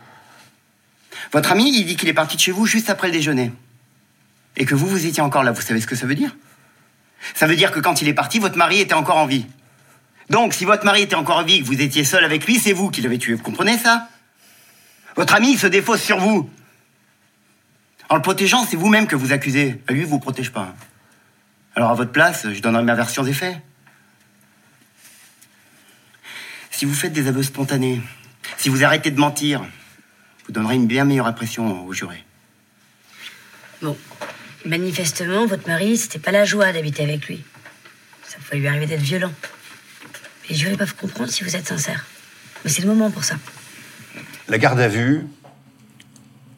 [1.33, 3.53] Votre ami, il dit qu'il est parti de chez vous juste après le déjeuner.
[4.57, 5.53] Et que vous, vous étiez encore là.
[5.53, 6.37] Vous savez ce que ça veut dire?
[7.35, 9.47] Ça veut dire que quand il est parti, votre mari était encore en vie.
[10.31, 12.73] Donc, si votre mari était encore en vie que vous étiez seul avec lui, c'est
[12.73, 13.35] vous qui l'avez tué.
[13.35, 14.09] Vous comprenez ça?
[15.17, 16.49] Votre ami, il se défausse sur vous.
[18.09, 19.81] En le protégeant, c'est vous-même que vous accusez.
[19.89, 20.75] Lui, il vous protège pas.
[21.77, 23.57] Alors, à votre place, je donnerai ma version des faits.
[26.71, 28.01] Si vous faites des aveux spontanés,
[28.57, 29.65] si vous arrêtez de mentir,
[30.47, 32.25] vous donnerez une bien meilleure impression aux jurés.
[33.83, 33.97] Bon,
[34.65, 37.43] manifestement, votre mari, c'était pas la joie d'habiter avec lui.
[38.25, 39.33] Ça pouvait lui arriver d'être violent.
[40.49, 42.07] Les jurés peuvent comprendre si vous êtes sincère.
[42.65, 43.37] Mais c'est le moment pour ça.
[44.49, 45.27] La garde à vue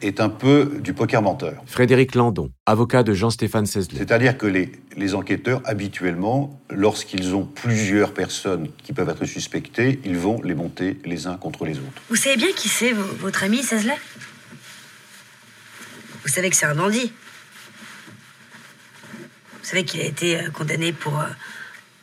[0.02, 1.62] est un peu du poker menteur.
[1.66, 3.98] Frédéric Landon, avocat de Jean-Stéphane Cézelet.
[3.98, 10.16] C'est-à-dire que les, les enquêteurs, habituellement, lorsqu'ils ont plusieurs personnes qui peuvent être suspectées, ils
[10.16, 12.02] vont les monter les uns contre les autres.
[12.10, 13.98] Vous savez bien qui c'est, vo- votre ami, Cézelet
[16.22, 17.12] Vous savez que c'est un bandit.
[19.62, 21.26] Vous savez qu'il a été euh, condamné pour, euh,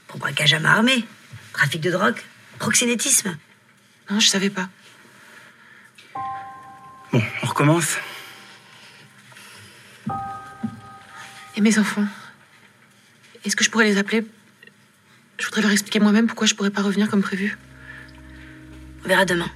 [0.07, 1.05] pour braquage à main armée,
[1.53, 2.17] trafic de drogue,
[2.59, 3.37] proxénétisme.
[4.11, 4.67] Non, je savais pas.
[7.13, 7.97] Bon, on recommence.
[11.55, 12.05] Et mes enfants
[13.45, 14.25] Est-ce que je pourrais les appeler?
[15.37, 17.55] Je voudrais leur expliquer moi-même pourquoi je pourrais pas revenir comme prévu.
[19.05, 19.49] On verra demain.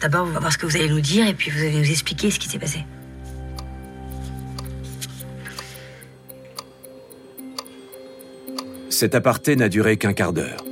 [0.00, 1.90] D'abord, on va voir ce que vous allez nous dire et puis vous allez nous
[1.90, 2.86] expliquer ce qui s'est passé.
[8.88, 10.64] Cet aparté n'a duré qu'un quart d'heure.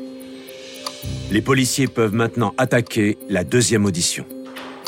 [1.31, 4.27] Les policiers peuvent maintenant attaquer la deuxième audition.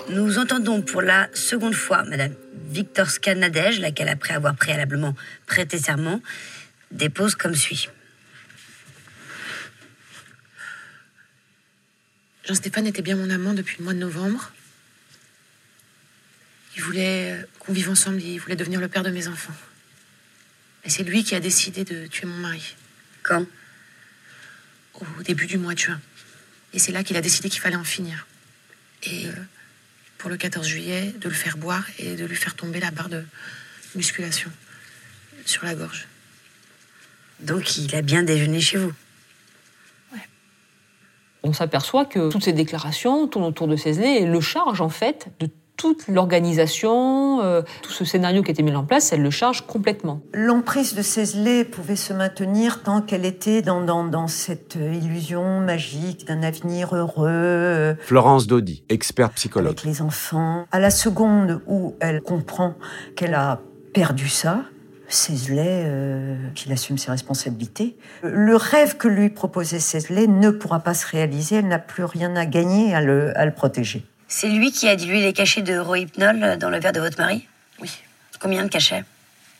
[0.09, 2.33] Nous entendons pour la seconde fois Madame
[2.69, 5.17] Viktorska Nadège, laquelle, après avoir préalablement
[5.47, 6.23] prêté serment,
[6.93, 7.89] dépose comme suit.
[12.45, 14.53] Jean-Stéphane était bien mon amant depuis le mois de novembre.
[16.77, 19.55] Il voulait euh, qu'on vive ensemble, il voulait devenir le père de mes enfants.
[20.85, 22.77] Et c'est lui qui a décidé de tuer mon mari.
[23.25, 23.45] Quand?
[24.95, 26.01] Au début du mois de juin.
[26.73, 28.29] Et c'est là qu'il a décidé qu'il fallait en finir.
[29.03, 29.33] Et euh,
[30.19, 33.09] pour le 14 juillet, de le faire boire et de lui faire tomber la barre
[33.09, 33.25] de
[33.95, 34.51] musculation
[35.45, 36.09] sur la gorge.
[37.41, 38.93] Donc il a bien déjeuné chez vous.
[41.43, 45.29] On s'aperçoit que toutes ces déclarations tournent autour de Cézanne et le charge en fait
[45.39, 49.31] de toute l'organisation, euh, tout ce scénario qui a été mis en place, elle le
[49.31, 50.21] charge complètement.
[50.33, 56.27] L'emprise de Cézelet pouvait se maintenir tant qu'elle était dans, dans, dans cette illusion magique
[56.27, 57.97] d'un avenir heureux.
[58.01, 59.73] Florence Dodi, experte psychologue.
[59.73, 60.67] Avec les enfants.
[60.73, 62.75] À la seconde où elle comprend
[63.15, 63.61] qu'elle a
[63.93, 64.63] perdu ça,
[65.09, 67.97] Cézelet, euh, qu'il assume ses responsabilités.
[68.23, 72.35] Le rêve que lui proposait Cézelet ne pourra pas se réaliser, elle n'a plus rien
[72.35, 74.05] à gagner à le, à le protéger.
[74.29, 77.47] C'est lui qui a dilué les cachets de rohypnol dans le verre de votre mari
[77.81, 77.91] Oui.
[78.41, 79.05] Combien de cachets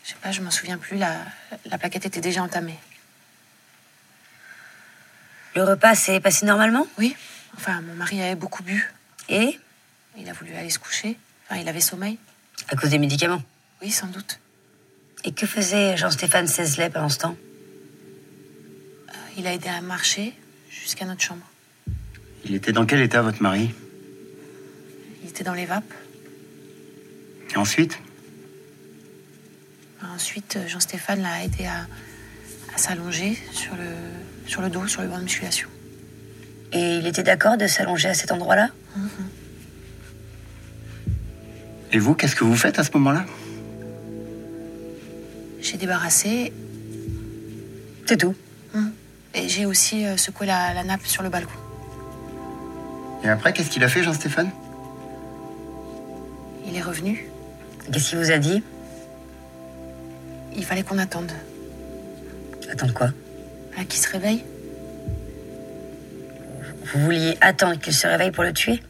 [0.03, 0.97] Je sais pas, je m'en souviens plus.
[0.97, 1.15] La,
[1.65, 2.77] la plaquette était déjà entamée.
[5.55, 7.15] Le repas s'est passé normalement Oui.
[7.55, 8.93] Enfin, mon mari avait beaucoup bu.
[9.29, 9.57] Et
[10.17, 11.17] Il a voulu aller se coucher.
[11.49, 12.17] Enfin, il avait sommeil.
[12.69, 13.41] À cause des médicaments
[13.81, 14.39] Oui, sans doute.
[15.23, 17.37] Et que faisait Jean-Stéphane Cézelet pendant ce temps
[19.09, 20.33] Euh, Il a aidé à marcher
[20.69, 21.45] jusqu'à notre chambre.
[22.45, 23.73] Il était dans quel état, votre mari
[25.27, 25.93] Il était dans les vapes.
[27.53, 27.99] Et ensuite
[30.15, 31.85] Ensuite, euh, Jean-Stéphane l'a aidé à,
[32.73, 35.67] à s'allonger sur le, sur le dos, sur le banc de musculation.
[36.71, 38.69] Et il était d'accord de s'allonger à cet endroit-là?
[41.91, 43.25] Et vous, qu'est-ce que vous faites à ce moment-là?
[45.61, 46.53] J'ai débarrassé
[48.05, 48.33] C'est tout.
[49.33, 51.51] et j'ai aussi euh, secoué la, la nappe sur le balcon.
[53.23, 54.51] Et après, qu'est-ce qu'il a fait, Jean-Stéphane?
[56.67, 57.29] Il est revenu.
[57.91, 58.61] Qu'est-ce qu'il vous a dit?
[60.55, 61.31] Il fallait qu'on attende.
[62.69, 63.09] Attendre quoi?
[63.77, 64.43] À qu'il se réveille.
[66.93, 68.81] Vous vouliez attendre qu'il se réveille pour le tuer?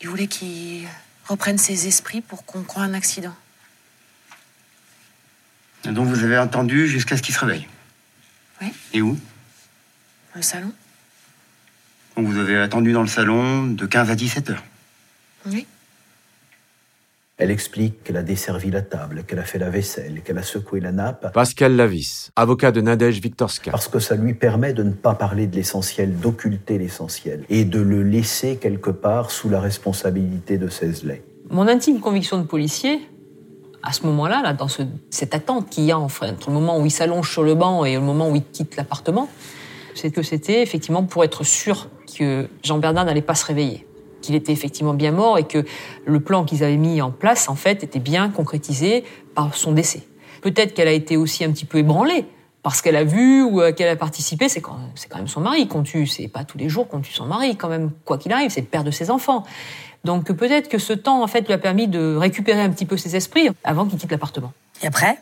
[0.00, 0.86] Il voulait qu'il
[1.26, 3.34] reprenne ses esprits pour qu'on croie un accident.
[5.84, 7.66] Et donc vous avez entendu jusqu'à ce qu'il se réveille?
[8.62, 8.72] Oui.
[8.94, 9.18] Et où?
[10.32, 10.72] Dans le salon
[12.16, 14.64] Donc vous avez attendu dans le salon de 15 à 17 heures.
[15.46, 15.66] Oui.
[17.42, 20.78] Elle explique qu'elle a desservi la table, qu'elle a fait la vaisselle, qu'elle a secoué
[20.80, 23.70] la nappe, Pascal Lavis, avocat de Nadège Viktorska.
[23.70, 27.80] parce que ça lui permet de ne pas parler de l'essentiel, d'occulter l'essentiel, et de
[27.80, 31.22] le laisser quelque part sous la responsabilité de Cézelet.
[31.48, 33.00] Mon intime conviction de policier,
[33.82, 36.78] à ce moment-là, là, dans ce- cette attente qu'il y a enfin, entre le moment
[36.78, 39.30] où il s'allonge sur le banc et le moment où il quitte l'appartement,
[39.94, 43.86] c'est que c'était effectivement pour être sûr que Jean Bernard n'allait pas se réveiller,
[44.20, 45.64] qu'il était effectivement bien mort et que
[46.04, 49.04] le plan qu'ils avaient mis en place, en fait, était bien concrétisé
[49.34, 50.02] par son décès.
[50.42, 52.26] Peut-être qu'elle a été aussi un petit peu ébranlée
[52.62, 54.48] parce qu'elle a vu ou euh, qu'elle a participé.
[54.48, 54.78] C'est quand,
[55.14, 56.06] même son mari qu'on tue.
[56.06, 58.50] C'est pas tous les jours qu'on tue son mari, quand même, quoi qu'il arrive.
[58.50, 59.44] C'est le père de ses enfants.
[60.04, 62.96] Donc peut-être que ce temps, en fait, lui a permis de récupérer un petit peu
[62.96, 64.52] ses esprits avant qu'il quitte l'appartement.
[64.82, 65.18] Et après?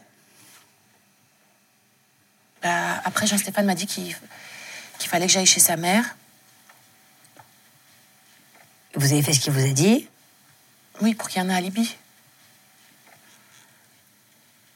[2.63, 4.15] Bah, après, Jean-Stéphane m'a dit qu'il
[4.99, 6.17] fallait que j'aille chez sa mère.
[8.95, 10.09] Vous avez fait ce qu'il vous a dit
[11.03, 11.97] Oui, pour qu'il y en ait un alibi.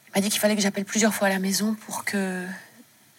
[0.07, 2.45] Il m'a dit qu'il fallait que j'appelle plusieurs fois à la maison pour que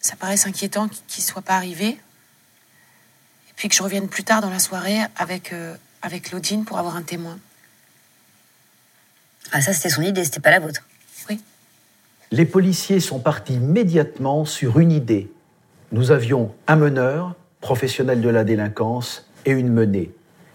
[0.01, 1.89] ça paraisse inquiétant qu'il ne soit pas arrivé.
[1.89, 6.79] Et puis que je revienne plus tard dans la soirée avec, euh, avec Claudine pour
[6.79, 7.39] avoir un témoin.
[9.53, 10.83] Ah, ça, c'était son idée, c'était pas la vôtre.
[12.31, 15.31] Les policiers sont partis immédiatement sur une idée.
[15.93, 20.11] Nous avions un meneur, professionnel de la délinquance, et une menée.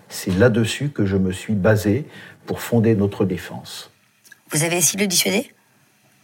[0.09, 2.05] C'est là-dessus que je me suis basé
[2.45, 3.91] pour fonder notre défense.
[4.49, 5.53] Vous avez essayé de le dissuader?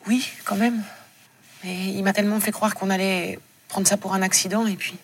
[0.08, 0.84] Oui, quand même.
[1.64, 4.96] Mais il m'a tellement fait croire qu'on allait prendre ça pour un accident et puis.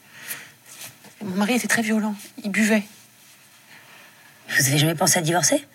[1.23, 2.15] Mon mari était très violent.
[2.43, 2.83] Il buvait.
[4.49, 5.65] Vous Vous avez jamais pensé à divorcer?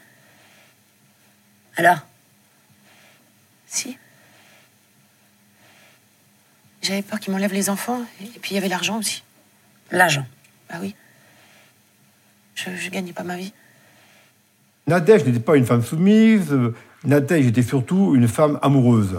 [1.76, 1.98] Alors?
[3.66, 3.96] Si.
[6.82, 8.00] J'avais peur qu'il m'enlève les enfants.
[8.20, 9.22] Et puis il y avait l'argent aussi.
[9.92, 10.26] L'argent?
[10.68, 10.96] Bah oui.
[12.56, 13.52] Je, je gagnais pas ma vie.
[14.88, 16.54] Nadège n'était pas une femme soumise,
[17.04, 19.16] Nadège était surtout une femme amoureuse.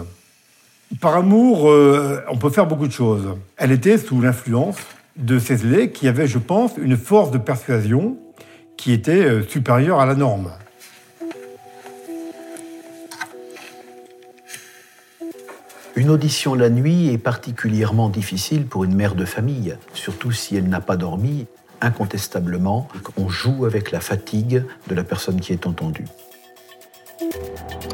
[1.00, 3.36] Par amour, euh, on peut faire beaucoup de choses.
[3.56, 4.78] Elle était sous l'influence
[5.16, 8.16] de Cézlet, qui avait, je pense, une force de persuasion
[8.76, 10.50] qui était euh, supérieure à la norme.
[15.96, 20.68] Une audition la nuit est particulièrement difficile pour une mère de famille, surtout si elle
[20.68, 21.46] n'a pas dormi.
[21.80, 26.06] Incontestablement, on joue avec la fatigue de la personne qui est entendue.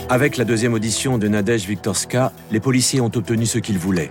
[0.09, 4.11] Avec la deuxième audition de Nadège Viktorska, les policiers ont obtenu ce qu'ils voulaient.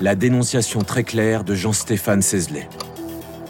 [0.00, 2.68] La dénonciation très claire de Jean-Stéphane Cézelet.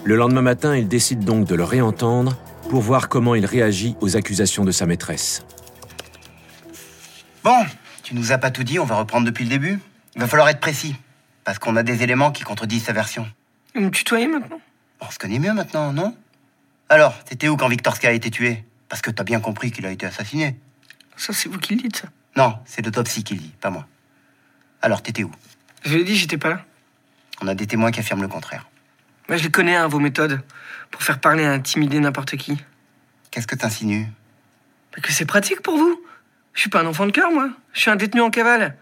[0.04, 2.36] Le lendemain matin, ils décident donc de le réentendre
[2.70, 5.44] pour voir comment il réagit aux accusations de sa maîtresse.
[7.44, 7.64] Bon,
[8.02, 9.78] tu nous as pas tout dit, on va reprendre depuis le début.
[10.14, 10.94] Il va falloir être précis,
[11.44, 13.26] parce qu'on a des éléments qui contredisent sa version.
[13.74, 14.60] Vous me tutoyez maintenant?
[15.00, 16.16] On se connaît mieux maintenant, non?
[16.88, 18.64] Alors, t'étais où quand Viktorska a été tué?
[18.88, 20.58] Parce que t'as bien compris qu'il a été assassiné.
[21.16, 22.08] Ça, c'est vous qui le dites, ça.
[22.36, 23.86] Non, c'est l'autopsie qui le dit, pas moi.
[24.80, 25.32] Alors, t'étais où?
[25.84, 26.64] Je l'ai dit, j'étais pas là.
[27.40, 28.68] On a des témoins qui affirment le contraire.
[29.28, 30.40] Moi, je les connais, hein, vos méthodes.
[30.90, 32.56] Pour faire parler et intimider n'importe qui.
[33.30, 34.06] Qu'est-ce que t'insinues?
[34.96, 36.00] Mais que c'est pratique pour vous.
[36.54, 37.50] Je suis pas un enfant de cœur, moi.
[37.74, 38.76] Je suis un détenu en cavale.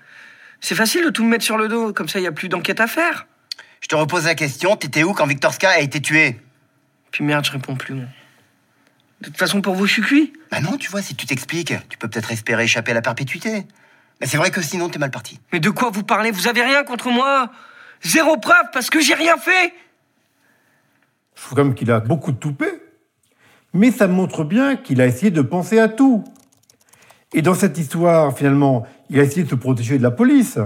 [0.61, 2.49] C'est facile de tout me mettre sur le dos, comme ça, il y a plus
[2.49, 3.27] d'enquête à faire.
[3.87, 6.41] Je te repose la question, t'étais où quand Viktorska a été tué
[7.13, 8.07] Puis merde, je réponds plus, moi.
[9.21, 10.33] De toute façon, pour vous, je suis cuit.
[10.51, 13.65] Bah non, tu vois, si tu t'expliques, tu peux peut-être espérer échapper à la perpétuité.
[14.21, 15.39] Mais c'est vrai que sinon, t'es mal parti.
[15.53, 16.33] Mais de quoi vous parlez?
[16.33, 17.53] Vous avez rien contre moi
[18.03, 19.73] Zéro preuve parce que j'ai rien fait
[21.37, 22.83] Je trouve quand même qu'il a beaucoup de toupet,
[23.73, 26.25] mais ça montre bien qu'il a essayé de penser à tout.
[27.33, 30.59] Et dans cette histoire, finalement, il a essayé de se protéger de la police.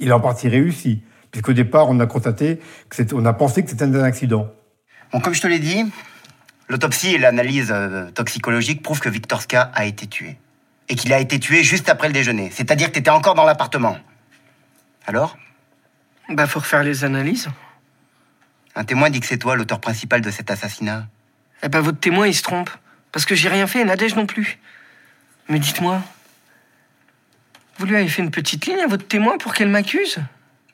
[0.00, 3.64] Il a en partie réussi, puisqu'au départ, on a constaté que c'était- on a pensé
[3.64, 4.48] que c'était un accident.
[5.12, 5.84] Bon, comme je te l'ai dit,
[6.68, 10.36] l'autopsie et l'analyse euh, toxicologique prouvent que Viktorska a été tué.
[10.88, 12.50] Et qu'il a été tué juste après le déjeuner.
[12.52, 13.96] C'est-à-dire que t'étais encore dans l'appartement.
[15.06, 15.36] Alors?
[16.28, 17.48] Bah, faut refaire les analyses.
[18.74, 21.06] Un témoin dit que c'est toi l'auteur principal de cet assassinat.
[21.62, 22.70] Eh ben, votre témoin, il se trompe.
[23.10, 24.58] Parce que j'ai rien fait et Nadège non plus.
[25.48, 26.02] Mais dites-moi,
[27.78, 30.18] vous lui avez fait une petite ligne à votre témoin pour qu'elle m'accuse?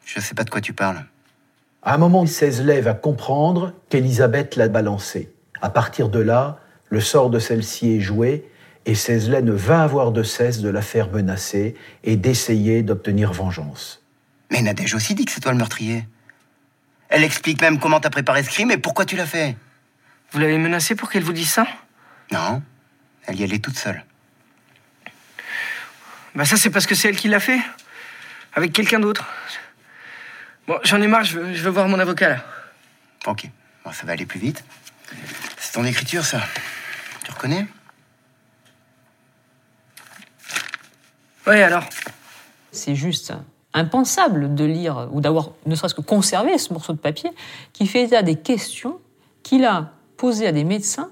[0.09, 1.05] Je sais pas de quoi tu parles.
[1.83, 5.31] À un moment, Cézelet va comprendre qu'Elisabeth l'a balancé.
[5.61, 8.51] À partir de là, le sort de celle-ci est joué
[8.87, 14.03] et Cézelet ne va avoir de cesse de la faire menacer et d'essayer d'obtenir vengeance.
[14.51, 16.09] Mais Nadège aussi dit que c'est toi le meurtrier.
[17.11, 19.57] Elle explique même comment t'as préparé ce crime et pourquoi tu l'as fait.
[20.33, 21.66] Vous l'avez menacée pour qu'elle vous dise ça?
[22.33, 22.62] Non,
[23.27, 24.03] elle y allait toute seule.
[26.35, 27.61] Bah, ça, c'est parce que c'est elle qui l'a fait.
[28.55, 29.27] Avec quelqu'un d'autre.
[30.69, 32.45] Bon, j'en ai marre, je veux, je veux voir mon avocat, là.
[33.27, 33.49] Ok,
[33.85, 34.63] bon, ça va aller plus vite.
[35.59, 36.43] C'est ton écriture, ça.
[37.25, 37.67] Tu reconnais?
[41.47, 41.85] Ouais, alors?
[42.71, 43.33] C'est juste
[43.73, 47.31] impensable de lire ou d'avoir ne serait-ce que conservé ce morceau de papier
[47.73, 48.99] qui fait état des questions
[49.43, 51.11] qu'il a posées à des médecins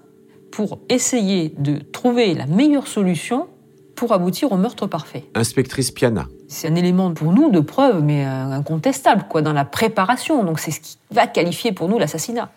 [0.52, 3.48] pour essayer de trouver la meilleure solution
[3.94, 5.24] pour aboutir au meurtre parfait.
[5.34, 6.26] Inspectrice Piana.
[6.48, 10.44] C'est un élément pour nous de preuve, mais euh, incontestable, quoi, dans la préparation.
[10.44, 12.50] Donc c'est ce qui va qualifier pour nous l'assassinat.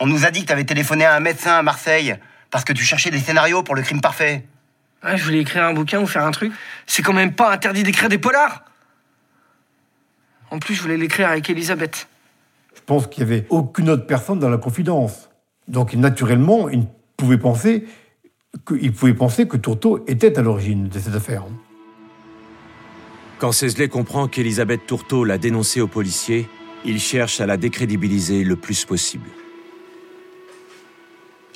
[0.00, 2.16] On nous a dit que t'avais téléphoné à un médecin à Marseille
[2.50, 4.44] parce que tu cherchais des scénarios pour le crime parfait.
[5.04, 6.52] Ouais, je voulais écrire un bouquin ou faire un truc.
[6.86, 8.64] C'est quand même pas interdit d'écrire des polars
[10.50, 12.08] En plus, je voulais l'écrire avec Elisabeth.
[12.74, 15.28] Je pense qu'il n'y avait aucune autre personne dans la confidence.
[15.66, 17.86] Donc, naturellement, il pouvait penser
[18.64, 21.44] que, il pouvait penser que Tourteau était à l'origine de cette affaire.
[23.42, 26.48] Quand Cézelet comprend qu'Elisabeth Tourteau l'a dénoncé aux policiers,
[26.84, 29.28] il cherche à la décrédibiliser le plus possible.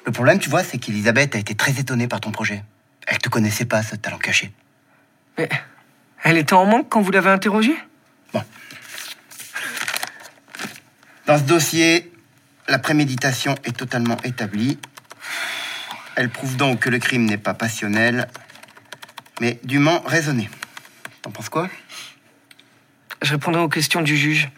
[0.05, 2.65] Le problème, tu vois, c'est qu'Elisabeth a été très étonnée par ton projet.
[3.07, 4.51] Elle te connaissait pas, ce talent caché.
[5.39, 5.49] Mais
[6.25, 7.77] elle était en manque quand vous l'avez interrogée?
[11.27, 12.11] Dans ce dossier,
[12.67, 14.77] la préméditation est totalement établie.
[16.17, 18.27] Elle prouve donc que le crime n'est pas passionnel,
[19.41, 20.51] mais dûment raisonné.
[21.27, 21.69] T'en penses quoi?
[23.21, 24.49] Je répondrai aux questions du juge.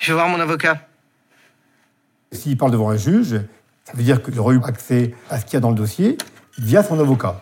[0.00, 0.88] Je vais voir mon avocat.
[2.32, 3.40] S'il parle devant un juge,
[3.84, 6.18] ça veut dire qu'il aurait eu accès à ce qu'il y a dans le dossier
[6.58, 7.38] via son avocat.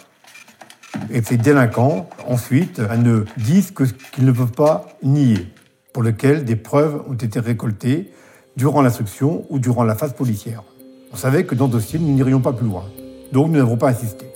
[1.09, 5.51] Et ces délinquants, ensuite, ne disent que ce qu'ils ne peuvent pas nier,
[5.95, 8.13] pour lequel des preuves ont été récoltées
[8.59, 10.63] durant l'instruction ou durant la phase policière.
[11.11, 12.85] On savait que dans le dossier, nous n'irions pas plus loin.
[13.33, 14.28] Donc nous n'avons pas insisté.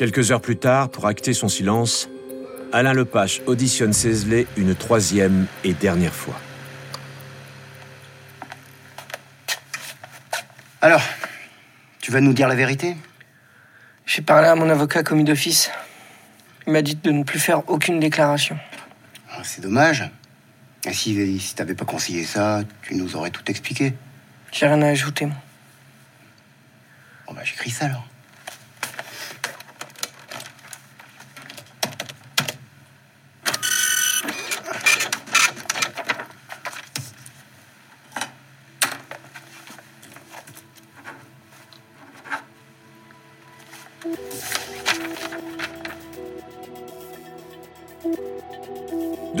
[0.00, 2.08] Quelques heures plus tard, pour acter son silence,
[2.72, 6.40] Alain Lepache auditionne Cézelet une troisième et dernière fois.
[10.80, 11.02] Alors,
[12.00, 12.96] tu vas nous dire la vérité?
[14.06, 15.70] J'ai parlé à mon avocat commis d'office.
[16.66, 18.58] Il m'a dit de ne plus faire aucune déclaration.
[19.30, 20.10] Ah, C'est dommage.
[20.86, 23.92] Et si, si t'avais pas conseillé ça, tu nous aurais tout expliqué.
[24.50, 25.36] J'ai rien à ajouter, moi.
[27.26, 28.09] Bon bah j'écris ça alors.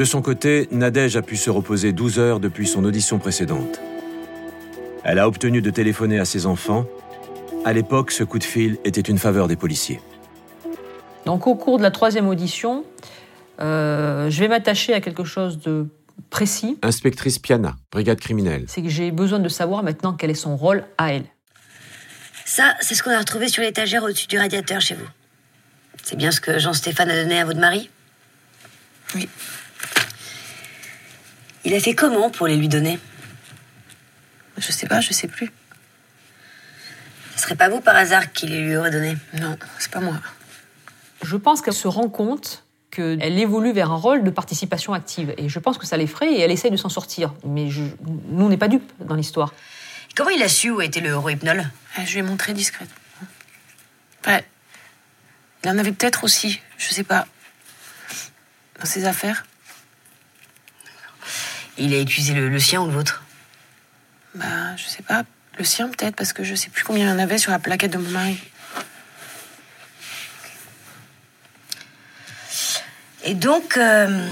[0.00, 3.82] De son côté, Nadège a pu se reposer 12 heures depuis son audition précédente.
[5.04, 6.86] Elle a obtenu de téléphoner à ses enfants.
[7.66, 10.00] À l'époque, ce coup de fil était une faveur des policiers.
[11.26, 12.86] Donc au cours de la troisième audition,
[13.60, 15.86] euh, je vais m'attacher à quelque chose de
[16.30, 16.78] précis.
[16.80, 18.64] Inspectrice Piana, brigade criminelle.
[18.68, 21.26] C'est que j'ai besoin de savoir maintenant quel est son rôle à elle.
[22.46, 25.08] Ça, c'est ce qu'on a retrouvé sur l'étagère au-dessus du radiateur chez vous.
[26.02, 27.90] C'est bien ce que Jean-Stéphane a donné à votre mari?
[29.14, 29.28] Oui.
[31.64, 32.98] Il a fait comment pour les lui donner?
[34.56, 35.50] Je sais pas, je sais plus.
[37.36, 39.16] Ce serait pas vous par hasard qui les lui aurait donné?
[39.40, 40.16] Non, c'est pas moi.
[41.22, 45.32] Je pense qu'elle se rend compte qu'elle évolue vers un rôle de participation active.
[45.38, 47.34] Et je pense que ça l'effraie et elle essaye de s'en sortir.
[47.44, 49.54] Mais je- nous, on n'est pas dupes dans l'histoire.
[50.16, 52.88] Comment il a su où était le eurohypnol Ah, Je lui ai montré discrète.
[54.24, 54.40] Enfin,
[55.64, 57.26] il en avait peut-être aussi, je sais pas.
[58.80, 59.44] Dans ses affaires.
[61.82, 63.22] Il a utilisé le, le sien ou le vôtre?
[64.34, 65.24] Bah, je sais pas.
[65.58, 67.58] Le sien peut-être, parce que je sais plus combien il y en avait sur la
[67.58, 68.38] plaquette de mon mari.
[73.24, 73.76] Et donc.
[73.76, 74.28] euh,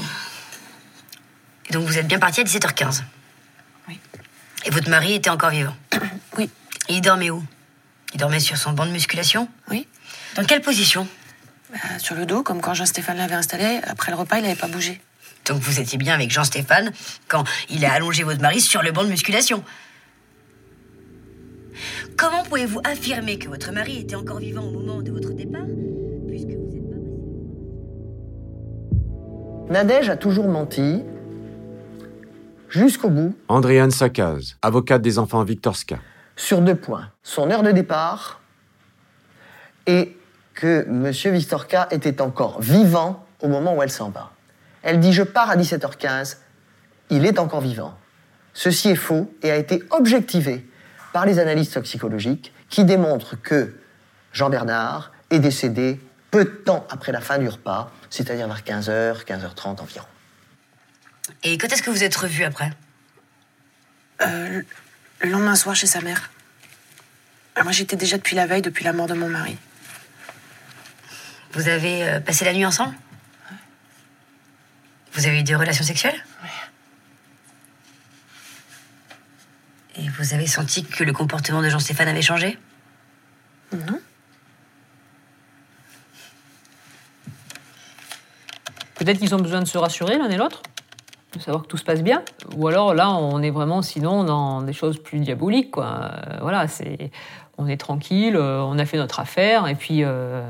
[1.69, 3.03] Et donc vous êtes bien parti à 17h15
[3.89, 3.99] Oui.
[4.65, 5.77] Et votre mari était encore vivant?
[6.37, 6.51] Oui.
[6.89, 7.43] Et il dormait où?
[8.15, 9.49] Il dormait sur son banc de musculation?
[9.71, 9.87] Oui.
[10.37, 11.07] Dans quelle position?
[11.73, 13.81] Bah, sur le dos, comme quand Jean-Stéphane l'avait installé.
[13.87, 15.01] Après le repas, il n'avait pas bougé.
[15.49, 16.93] Donc vous étiez bien avec Jean-Stéphane
[17.27, 19.65] quand il a allongé votre mari sur le banc de musculation.
[22.17, 25.67] Comment pouvez-vous affirmer que votre mari était encore vivant au moment de votre départ
[26.27, 27.13] puisque vous êtes pas passé?
[29.71, 31.03] Nadège a toujours menti
[32.69, 35.99] jusqu'au bout Andréane Sakaz, avocate des enfants Victorska.
[36.37, 37.11] sur deux points.
[37.23, 38.41] Son heure de départ
[39.87, 40.17] et
[40.55, 41.13] que M.
[41.33, 44.33] Vistorka était encore vivant au moment où elle s'en va.
[44.83, 46.37] Elle dit Je pars à 17h15,
[47.11, 47.99] il est encore vivant.
[48.55, 50.67] Ceci est faux et a été objectivé
[51.13, 53.77] par les analyses toxicologiques qui démontrent que
[54.33, 56.01] Jean Bernard est décédé
[56.31, 60.07] peu de temps après la fin du repas, c'est-à-dire vers 15h, 15h30 environ.
[61.43, 62.71] Et quand est-ce que vous êtes revus après?
[64.23, 64.63] Euh,
[65.21, 66.31] le lendemain soir chez sa mère.
[67.55, 69.57] Ah, moi, j'étais déjà depuis la veille, depuis la mort de mon mari.
[71.53, 72.95] Vous avez euh, passé la nuit ensemble?
[75.13, 76.25] Vous avez eu des relations sexuelles
[79.97, 82.57] Et vous avez senti que le comportement de Jean-Stéphane avait changé?
[83.73, 83.99] Non.
[88.95, 90.63] Peut-être qu'ils ont besoin de se rassurer l'un et l'autre,
[91.35, 92.23] de savoir que tout se passe bien.
[92.57, 95.71] Ou alors là, on est vraiment sinon dans des choses plus diaboliques.
[95.73, 95.87] Quoi.
[95.87, 97.11] Euh, voilà, c'est,
[97.59, 100.43] on est tranquille, euh, on a fait notre affaire et puis euh,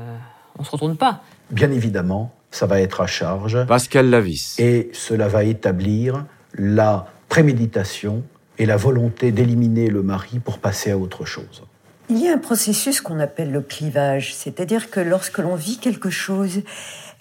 [0.57, 1.21] on se retourne pas.
[1.51, 4.55] Bien évidemment, ça va être à charge Pascal Lavis.
[4.57, 6.25] et cela va établir
[6.55, 8.23] la préméditation
[8.57, 11.63] et la volonté d'éliminer le mari pour passer à autre chose.
[12.09, 16.09] Il y a un processus qu'on appelle le clivage, c'est-à-dire que lorsque l'on vit quelque
[16.09, 16.61] chose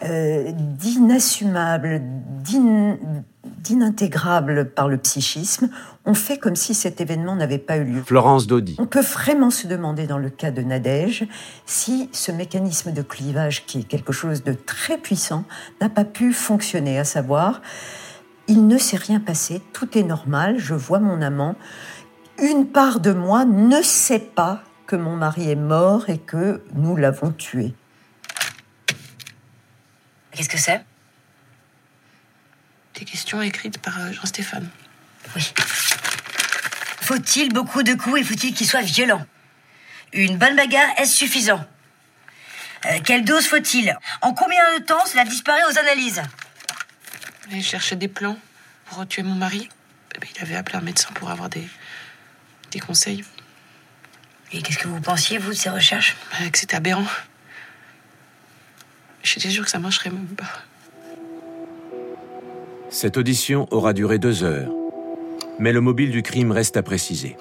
[0.03, 2.01] euh, d'inassumable,
[2.44, 2.96] d'in-
[3.44, 5.68] d'inintégrable par le psychisme,
[6.05, 8.03] on fait comme si cet événement n'avait pas eu lieu.
[8.03, 8.76] Florence Dodi.
[8.78, 11.26] On peut vraiment se demander dans le cas de Nadège
[11.66, 15.44] si ce mécanisme de clivage, qui est quelque chose de très puissant,
[15.80, 17.61] n'a pas pu fonctionner, à savoir,
[18.46, 21.57] il ne s'est rien passé, tout est normal, je vois mon amant,
[22.40, 26.96] une part de moi ne sait pas que mon mari est mort et que nous
[26.96, 27.74] l'avons tué.
[30.39, 30.80] Qu'est-ce que c'est?
[32.95, 34.70] Des questions écrites par euh, Jean-Stéphane.
[35.34, 35.53] Oui.
[37.01, 39.26] Faut-il beaucoup de coups et faut-il qu'il soit violent?
[40.12, 41.66] Une bonne bagarre, est-ce suffisant?
[42.86, 43.99] Euh, Quelle dose faut-il?
[44.22, 46.22] En combien de temps cela disparaît aux analyses?
[47.51, 48.39] Il cherchait des plans
[48.86, 49.68] pour tuer mon mari.
[50.14, 51.68] Eh ben, il avait appelé un médecin pour avoir des,
[52.70, 53.24] des conseils.
[54.53, 56.14] Et qu'est-ce que vous pensiez, vous, de ces recherches?
[56.30, 57.09] Bah, Que c'était aberrant.
[59.35, 60.47] J'étais sûre que ça marcherait même pas.
[62.89, 64.72] Cette audition aura duré deux heures,
[65.59, 67.37] mais le mobile du crime reste à préciser.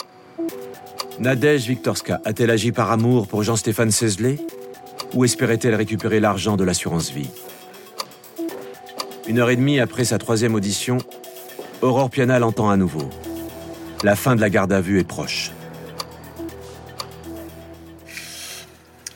[1.19, 4.37] Nadège Viktorska a-t-elle agi par amour pour Jean-Stéphane Sesley?
[5.13, 7.29] Ou espérait-elle récupérer l'argent de l'assurance vie?
[9.29, 10.97] Une heure et demie après sa troisième audition,
[11.81, 13.09] Aurore Piana l'entend à nouveau.
[14.03, 15.51] La fin de la garde à vue est proche.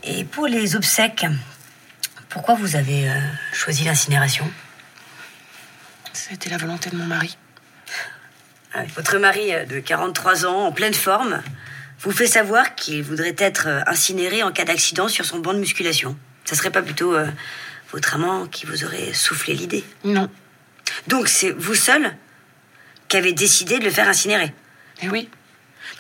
[0.03, 1.25] Et pour les obsèques,
[2.31, 3.19] pourquoi vous avez euh,
[3.53, 4.49] choisi l'incinération?
[6.13, 7.37] C'était la volonté de mon mari.
[8.95, 11.41] Votre mari euh, de 43 ans, en pleine forme,
[11.99, 15.59] vous fait savoir qu'il voudrait être euh, incinéré en cas d'accident sur son banc de
[15.59, 16.17] musculation.
[16.45, 17.27] Ça serait pas plutôt euh,
[17.91, 19.83] votre amant qui vous aurait soufflé l'idée?
[20.03, 20.29] Non.
[21.07, 22.15] Donc c'est vous seul
[23.07, 24.53] qui avez décidé de le faire incinérer?
[25.01, 25.29] Eh oui.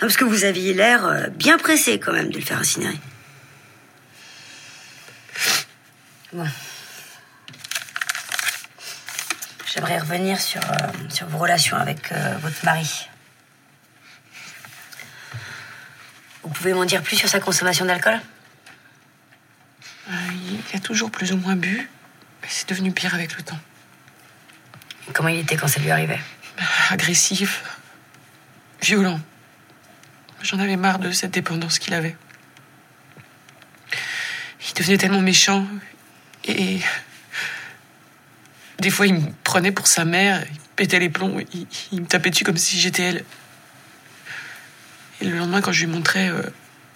[0.01, 2.97] Non, parce que vous aviez l'air bien pressé quand même de le faire incinérer.
[6.33, 6.47] Bon.
[9.73, 10.75] J'aimerais revenir sur, euh,
[11.09, 13.09] sur vos relations avec euh, votre mari.
[16.43, 18.19] Vous pouvez m'en dire plus sur sa consommation d'alcool?
[20.09, 20.13] Euh,
[20.71, 21.89] il a toujours plus ou moins bu.
[22.41, 23.59] mais C'est devenu pire avec le temps.
[25.13, 26.19] Comment il était quand ça lui arrivait?
[26.89, 27.63] Agressif.
[28.81, 29.19] Violent.
[30.43, 32.15] J'en avais marre de cette dépendance qu'il avait.
[34.67, 35.67] Il devenait tellement méchant.
[36.45, 36.79] Et.
[38.79, 42.07] Des fois, il me prenait pour sa mère, il pétait les plombs, il, il me
[42.07, 43.25] tapait dessus comme si j'étais elle.
[45.21, 46.41] Et le lendemain, quand je lui montrais euh,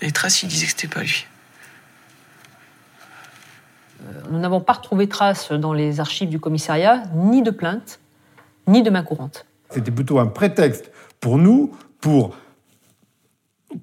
[0.02, 1.28] les traces, il disait que c'était pas lui.
[4.30, 8.00] Nous n'avons pas retrouvé trace dans les archives du commissariat ni de plainte,
[8.68, 9.46] ni de main courante.
[9.70, 12.36] C'était plutôt un prétexte pour nous pour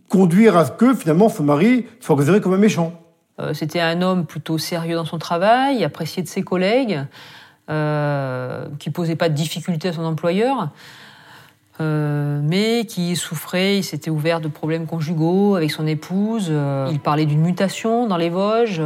[0.09, 3.02] conduire à ce que finalement son mari soit considéré comme un méchant.
[3.41, 7.01] Euh, C'était un homme plutôt sérieux dans son travail, apprécié de ses collègues,
[7.71, 10.69] euh, qui posait pas de difficultés à son employeur,
[11.81, 16.53] euh, mais qui souffrait, il s'était ouvert de problèmes conjugaux avec son épouse.
[16.91, 18.83] il parlait d'une mutation dans les Vosges.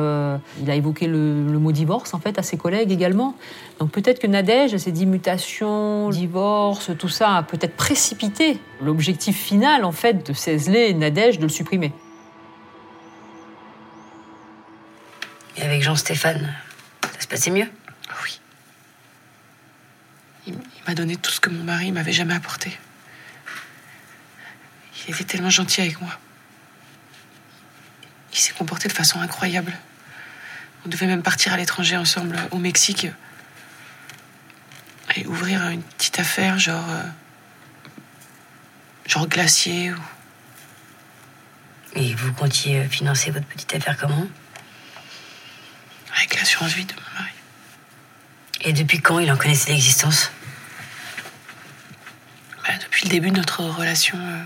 [0.63, 3.35] il a évoqué le, le mot divorce en fait à ses collègues également.
[3.81, 9.85] Donc peut-être que Nadège s'est dit mutation, divorce, tout ça a peut-être précipité l'objectif final
[9.85, 11.93] en fait de Cézelet et Nadège de le supprimer.
[15.57, 16.55] Et avec Jean-Stéphane,
[17.03, 17.71] ça se passait mieux
[18.23, 18.41] Oui.
[20.47, 20.55] Il,
[20.87, 22.77] m'a donné tout ce que mon mari m'avait jamais apporté.
[25.09, 26.19] Il était tellement gentil avec moi.
[28.33, 29.73] Il s'est comporté de façon incroyable.
[30.85, 33.07] On devait même partir à l'étranger ensemble, au Mexique.
[35.17, 36.89] Et ouvrir une petite affaire, genre.
[36.91, 37.03] euh,
[39.07, 39.93] genre glacier.
[39.93, 39.99] Ou...
[41.95, 44.27] Et vous comptiez financer votre petite affaire comment?
[46.47, 47.33] L'assurance vie de mon mari.
[48.61, 50.31] Et depuis quand il en connaissait l'existence?
[52.63, 54.43] Bah, depuis le début de notre relation euh,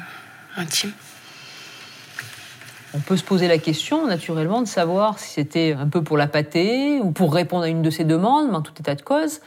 [0.56, 0.92] intime.
[2.94, 6.26] On peut se poser la question, naturellement, de savoir si c'était un peu pour la
[6.26, 9.40] pâter ou pour répondre à une de ses demandes, mais en tout état de cause,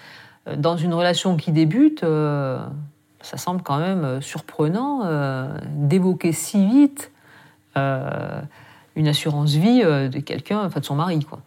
[0.48, 2.64] euh, dans une relation qui débute, euh,
[3.22, 7.12] ça semble quand même surprenant euh, d'évoquer si vite
[7.78, 8.42] euh,
[8.96, 11.40] une assurance vie euh, de quelqu'un, enfin de son mari, quoi.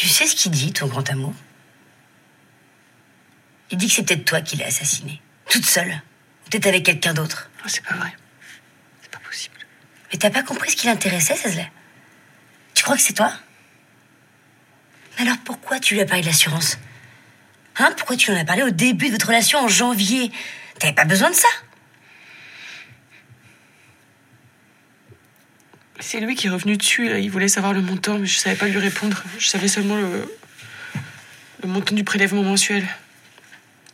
[0.00, 1.34] Tu sais ce qu'il dit, ton grand amour?
[3.70, 5.20] Il dit que c'est peut-être toi qui l'as assassiné.
[5.50, 5.90] Toute seule.
[5.90, 7.50] Ou Peut-être avec quelqu'un d'autre.
[7.58, 8.10] Non, c'est pas vrai.
[9.02, 9.56] C'est pas possible.
[10.10, 11.70] Mais t'as pas compris ce qui l'intéressait, Cézelet
[12.72, 13.30] Tu crois que c'est toi?
[15.18, 16.78] Mais alors pourquoi tu lui as parlé de l'assurance?
[17.76, 17.92] Hein?
[17.98, 20.32] Pourquoi tu lui en as parlé au début de votre relation en janvier?
[20.78, 21.48] T'avais pas besoin de ça?
[26.00, 27.10] C'est lui qui est revenu dessus.
[27.20, 29.22] Il voulait savoir le montant, mais je savais pas lui répondre.
[29.38, 30.26] Je savais seulement le,
[31.62, 32.82] le montant du prélèvement mensuel.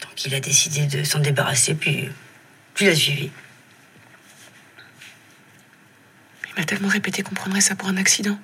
[0.02, 2.08] Donc il a décidé de s'en débarrasser, puis
[2.74, 3.30] tu l'as suivi.
[6.48, 8.38] Il m'a tellement répété qu'on prendrait ça pour un accident.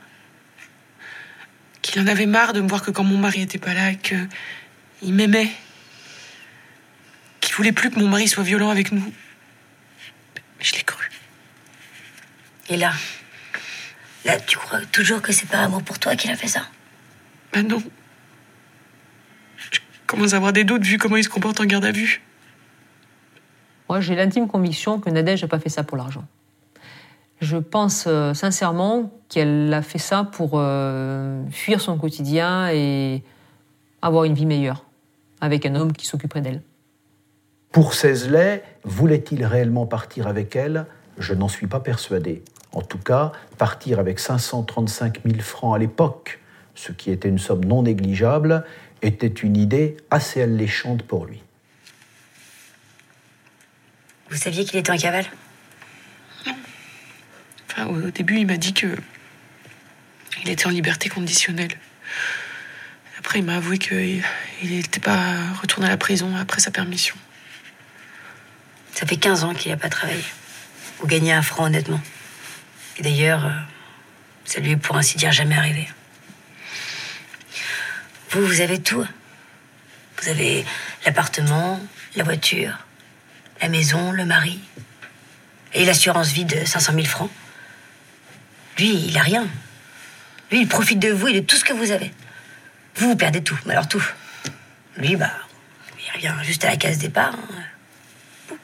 [1.82, 4.16] Qu'il en avait marre de me voir que quand mon mari était pas là, que
[5.02, 5.50] il m'aimait.
[7.40, 9.12] Qu'il voulait plus que mon mari soit violent avec nous.
[10.34, 11.08] Mais je l'ai cru.
[12.68, 12.92] Et là
[14.24, 16.62] Là, tu crois toujours que c'est par amour pour toi qu'il a fait ça?
[17.52, 17.82] Bah non.
[19.56, 22.22] Je commence à avoir des doutes vu comment il se comporte en garde à vue.
[23.88, 26.24] Moi, j'ai l'intime conviction que Nadège n'a pas fait ça pour l'argent.
[27.40, 33.24] Je pense euh, sincèrement qu'elle a fait ça pour euh, fuir son quotidien et
[34.00, 34.84] avoir une vie meilleure
[35.40, 36.62] avec un homme qui s'occuperait d'elle.
[37.72, 40.86] Pour Cézelet, voulait-il réellement partir avec elle?
[41.18, 42.44] Je n'en suis pas persuadé.
[42.72, 46.40] En tout cas, partir avec 535 000 francs à l'époque,
[46.74, 48.64] ce qui était une somme non négligeable,
[49.02, 51.42] était une idée assez alléchante pour lui.
[54.30, 55.26] Vous saviez qu'il était en cavale?
[57.68, 58.96] Enfin, au début, il m'a dit que.
[60.42, 61.72] Il était en liberté conditionnelle.
[63.18, 64.22] Après, il m'a avoué qu'il
[64.64, 67.14] n'était pas retourné à la prison après sa permission.
[68.94, 70.24] Ça fait 15 ans qu'il n'a pas travaillé.
[71.02, 72.00] Ou gagné un franc, honnêtement.
[72.98, 73.50] Et d'ailleurs, euh,
[74.44, 75.88] ça lui est pour ainsi dire jamais arrivé.
[78.30, 79.06] Vous, vous avez tout.
[80.18, 80.64] Vous avez
[81.04, 81.80] l'appartement,
[82.16, 82.78] la voiture,
[83.60, 84.60] la maison, le mari.
[85.74, 87.30] Et l'assurance vie de 500 000 francs.
[88.78, 89.46] Lui, il a rien.
[90.50, 92.12] Lui, il profite de vous et de tout ce que vous avez.
[92.96, 94.04] Vous, vous perdez tout, mais alors tout.
[94.96, 95.32] Lui, bah,
[95.98, 97.34] il revient juste à la case départ.
[97.34, 98.56] hein.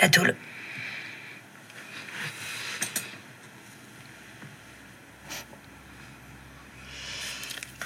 [0.00, 0.36] La tôle.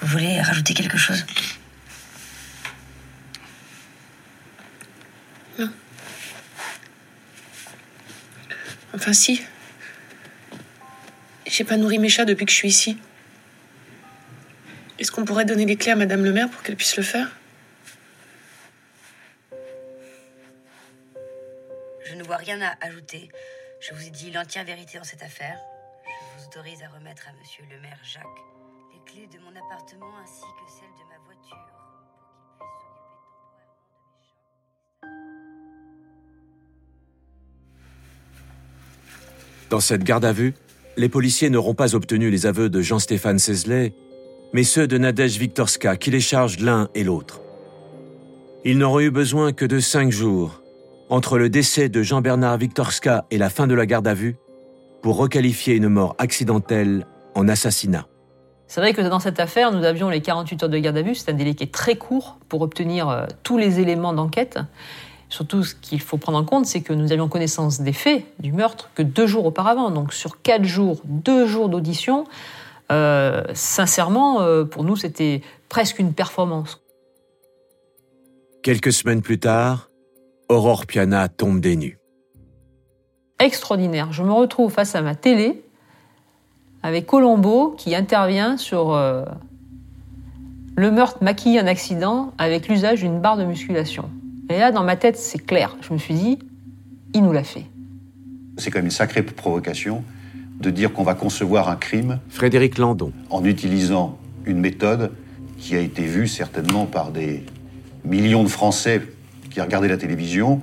[0.00, 1.24] Vous voulez rajouter quelque chose?
[8.94, 9.44] Enfin, si.
[11.46, 12.98] J'ai pas nourri mes chats depuis que je suis ici.
[14.98, 17.30] Est-ce qu'on pourrait donner les clés à Madame le maire pour qu'elle puisse le faire?
[22.04, 23.28] Je ne vois rien à ajouter.
[23.80, 25.58] Je vous ai dit l'entière vérité dans cette affaire.
[26.04, 28.57] Je vous autorise à remettre à Monsieur le maire Jacques
[29.26, 31.56] de mon appartement ainsi que celles de ma voiture.
[39.70, 40.54] Dans cette garde à vue,
[40.96, 43.92] les policiers n'auront pas obtenu les aveux de Jean-Stéphane Sesley,
[44.52, 47.40] mais ceux de Nadège Viktorska qui les chargent l'un et l'autre.
[48.64, 50.62] Ils n'auront eu besoin que de cinq jours,
[51.08, 54.36] entre le décès de Jean-Bernard Viktorska et la fin de la garde à vue,
[55.02, 58.06] pour requalifier une mort accidentelle en assassinat.
[58.68, 61.14] C'est vrai que dans cette affaire, nous avions les 48 heures de garde à vue.
[61.14, 64.58] C'est un délai qui est très court pour obtenir euh, tous les éléments d'enquête.
[65.30, 68.52] Surtout, ce qu'il faut prendre en compte, c'est que nous avions connaissance des faits du
[68.52, 69.90] meurtre que deux jours auparavant.
[69.90, 72.26] Donc, sur quatre jours, deux jours d'audition,
[72.92, 75.40] euh, sincèrement, euh, pour nous, c'était
[75.70, 76.82] presque une performance.
[78.62, 79.88] Quelques semaines plus tard,
[80.50, 81.98] Aurore Piana tombe des nues.
[83.38, 84.12] Extraordinaire.
[84.12, 85.62] Je me retrouve face à ma télé
[86.82, 89.24] avec Colombo qui intervient sur euh,
[90.76, 94.08] le meurtre maquillé en accident avec l'usage d'une barre de musculation.
[94.50, 95.76] Et là, dans ma tête, c'est clair.
[95.80, 96.38] Je me suis dit,
[97.14, 97.64] il nous l'a fait.
[98.56, 100.04] C'est quand même une sacrée provocation
[100.60, 103.12] de dire qu'on va concevoir un crime Frédéric Landon.
[103.30, 105.12] en utilisant une méthode
[105.58, 107.44] qui a été vue certainement par des
[108.04, 109.02] millions de Français
[109.50, 110.60] qui regardaient la télévision.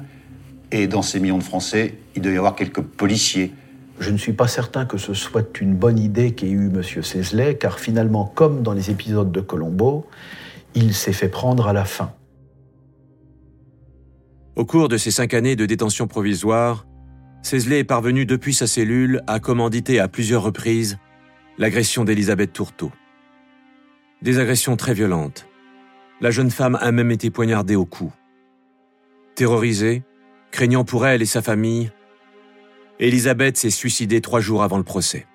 [0.71, 3.53] Et dans ces millions de Français, il devait y avoir quelques policiers.
[3.99, 6.83] Je ne suis pas certain que ce soit une bonne idée qu'ait eue M.
[6.83, 10.05] Sesley, car finalement, comme dans les épisodes de Colombo,
[10.73, 12.13] il s'est fait prendre à la fin.
[14.55, 16.85] Au cours de ces cinq années de détention provisoire,
[17.41, 20.97] Sesley est parvenu depuis sa cellule à commanditer à plusieurs reprises
[21.57, 22.91] l'agression d'Elisabeth Tourteau.
[24.21, 25.47] Des agressions très violentes.
[26.21, 28.11] La jeune femme a même été poignardée au cou.
[29.35, 30.03] Terrorisée,
[30.51, 31.91] craignant pour elle et sa famille,
[32.99, 35.25] Elisabeth s'est suicidée trois jours avant le procès.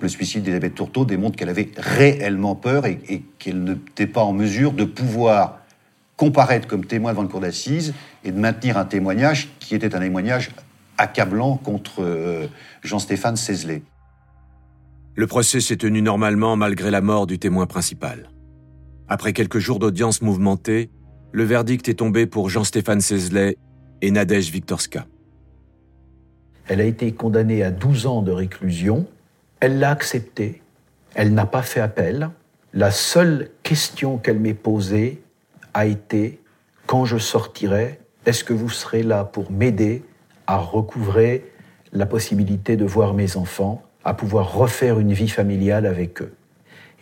[0.00, 4.32] Le suicide d'Elisabeth Tourteau démontre qu'elle avait réellement peur et, et qu'elle n'était pas en
[4.32, 5.60] mesure de pouvoir
[6.16, 7.94] comparaître comme témoin devant le cour d'assises
[8.24, 10.50] et de maintenir un témoignage qui était un témoignage
[10.98, 12.46] accablant contre euh,
[12.82, 13.82] Jean-Stéphane Sesley.
[15.14, 18.30] Le procès s'est tenu normalement malgré la mort du témoin principal.
[19.08, 20.90] Après quelques jours d'audience mouvementée,
[21.32, 23.56] le verdict est tombé pour Jean-Stéphane Sesley
[24.02, 25.06] et Nadège Viktorska.
[26.68, 29.06] Elle a été condamnée à 12 ans de réclusion.
[29.60, 30.62] Elle l'a accepté.
[31.14, 32.30] Elle n'a pas fait appel.
[32.74, 35.22] La seule question qu'elle m'ait posée
[35.74, 36.40] a été
[36.86, 40.04] quand je sortirai, est-ce que vous serez là pour m'aider
[40.46, 41.50] à recouvrer
[41.92, 46.34] la possibilité de voir mes enfants, à pouvoir refaire une vie familiale avec eux?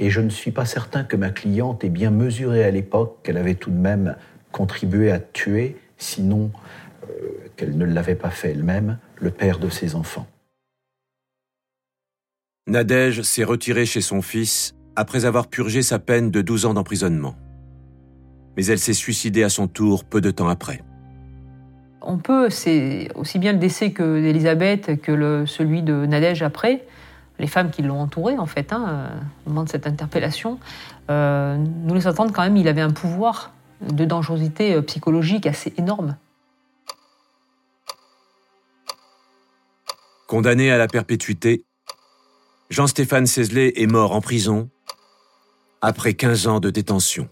[0.00, 3.36] Et je ne suis pas certain que ma cliente ait bien mesuré à l'époque qu'elle
[3.36, 4.16] avait tout de même
[4.50, 6.50] contribué à tuer, sinon
[7.04, 10.26] euh, qu'elle ne l'avait pas fait elle-même, le père de ses enfants.
[12.66, 17.34] Nadège s'est retirée chez son fils après avoir purgé sa peine de 12 ans d'emprisonnement.
[18.56, 20.82] Mais elle s'est suicidée à son tour peu de temps après.
[22.00, 26.86] On peut, c'est aussi bien le décès que d'Elisabeth que le, celui de Nadège après,
[27.40, 29.10] les femmes qui l'ont entouré en fait, hein,
[29.46, 30.60] au moment de cette interpellation,
[31.10, 35.72] euh, nous laissent entendre quand même qu'il avait un pouvoir de dangerosité euh, psychologique assez
[35.78, 36.16] énorme.
[40.28, 41.64] Condamné à la perpétuité,
[42.68, 44.68] Jean-Stéphane Cézelet est mort en prison
[45.80, 47.28] après 15 ans de détention.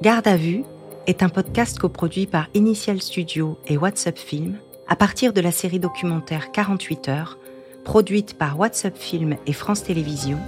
[0.00, 0.64] Garde à vue
[1.06, 4.56] est un podcast coproduit par Initial Studio et WhatsApp Film
[4.88, 7.38] à partir de la série documentaire 48 heures,
[7.84, 10.38] produite par WhatsApp Film et France Télévisions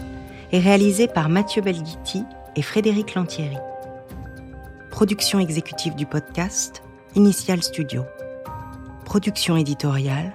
[0.52, 2.24] et réalisée par Mathieu Belghiti
[2.56, 3.56] et Frédéric Lantieri.
[4.90, 6.82] Production exécutive du podcast,
[7.16, 8.02] Initial Studio.
[9.04, 10.34] Production éditoriale,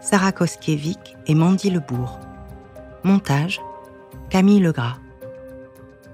[0.00, 2.20] Sarah Koskiewicz et Mandy Lebourg.
[3.02, 3.60] Montage,
[4.30, 4.98] Camille Legras.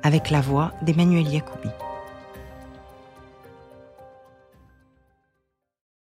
[0.03, 1.69] Avec la voix d'Emmanuel Yacoubi.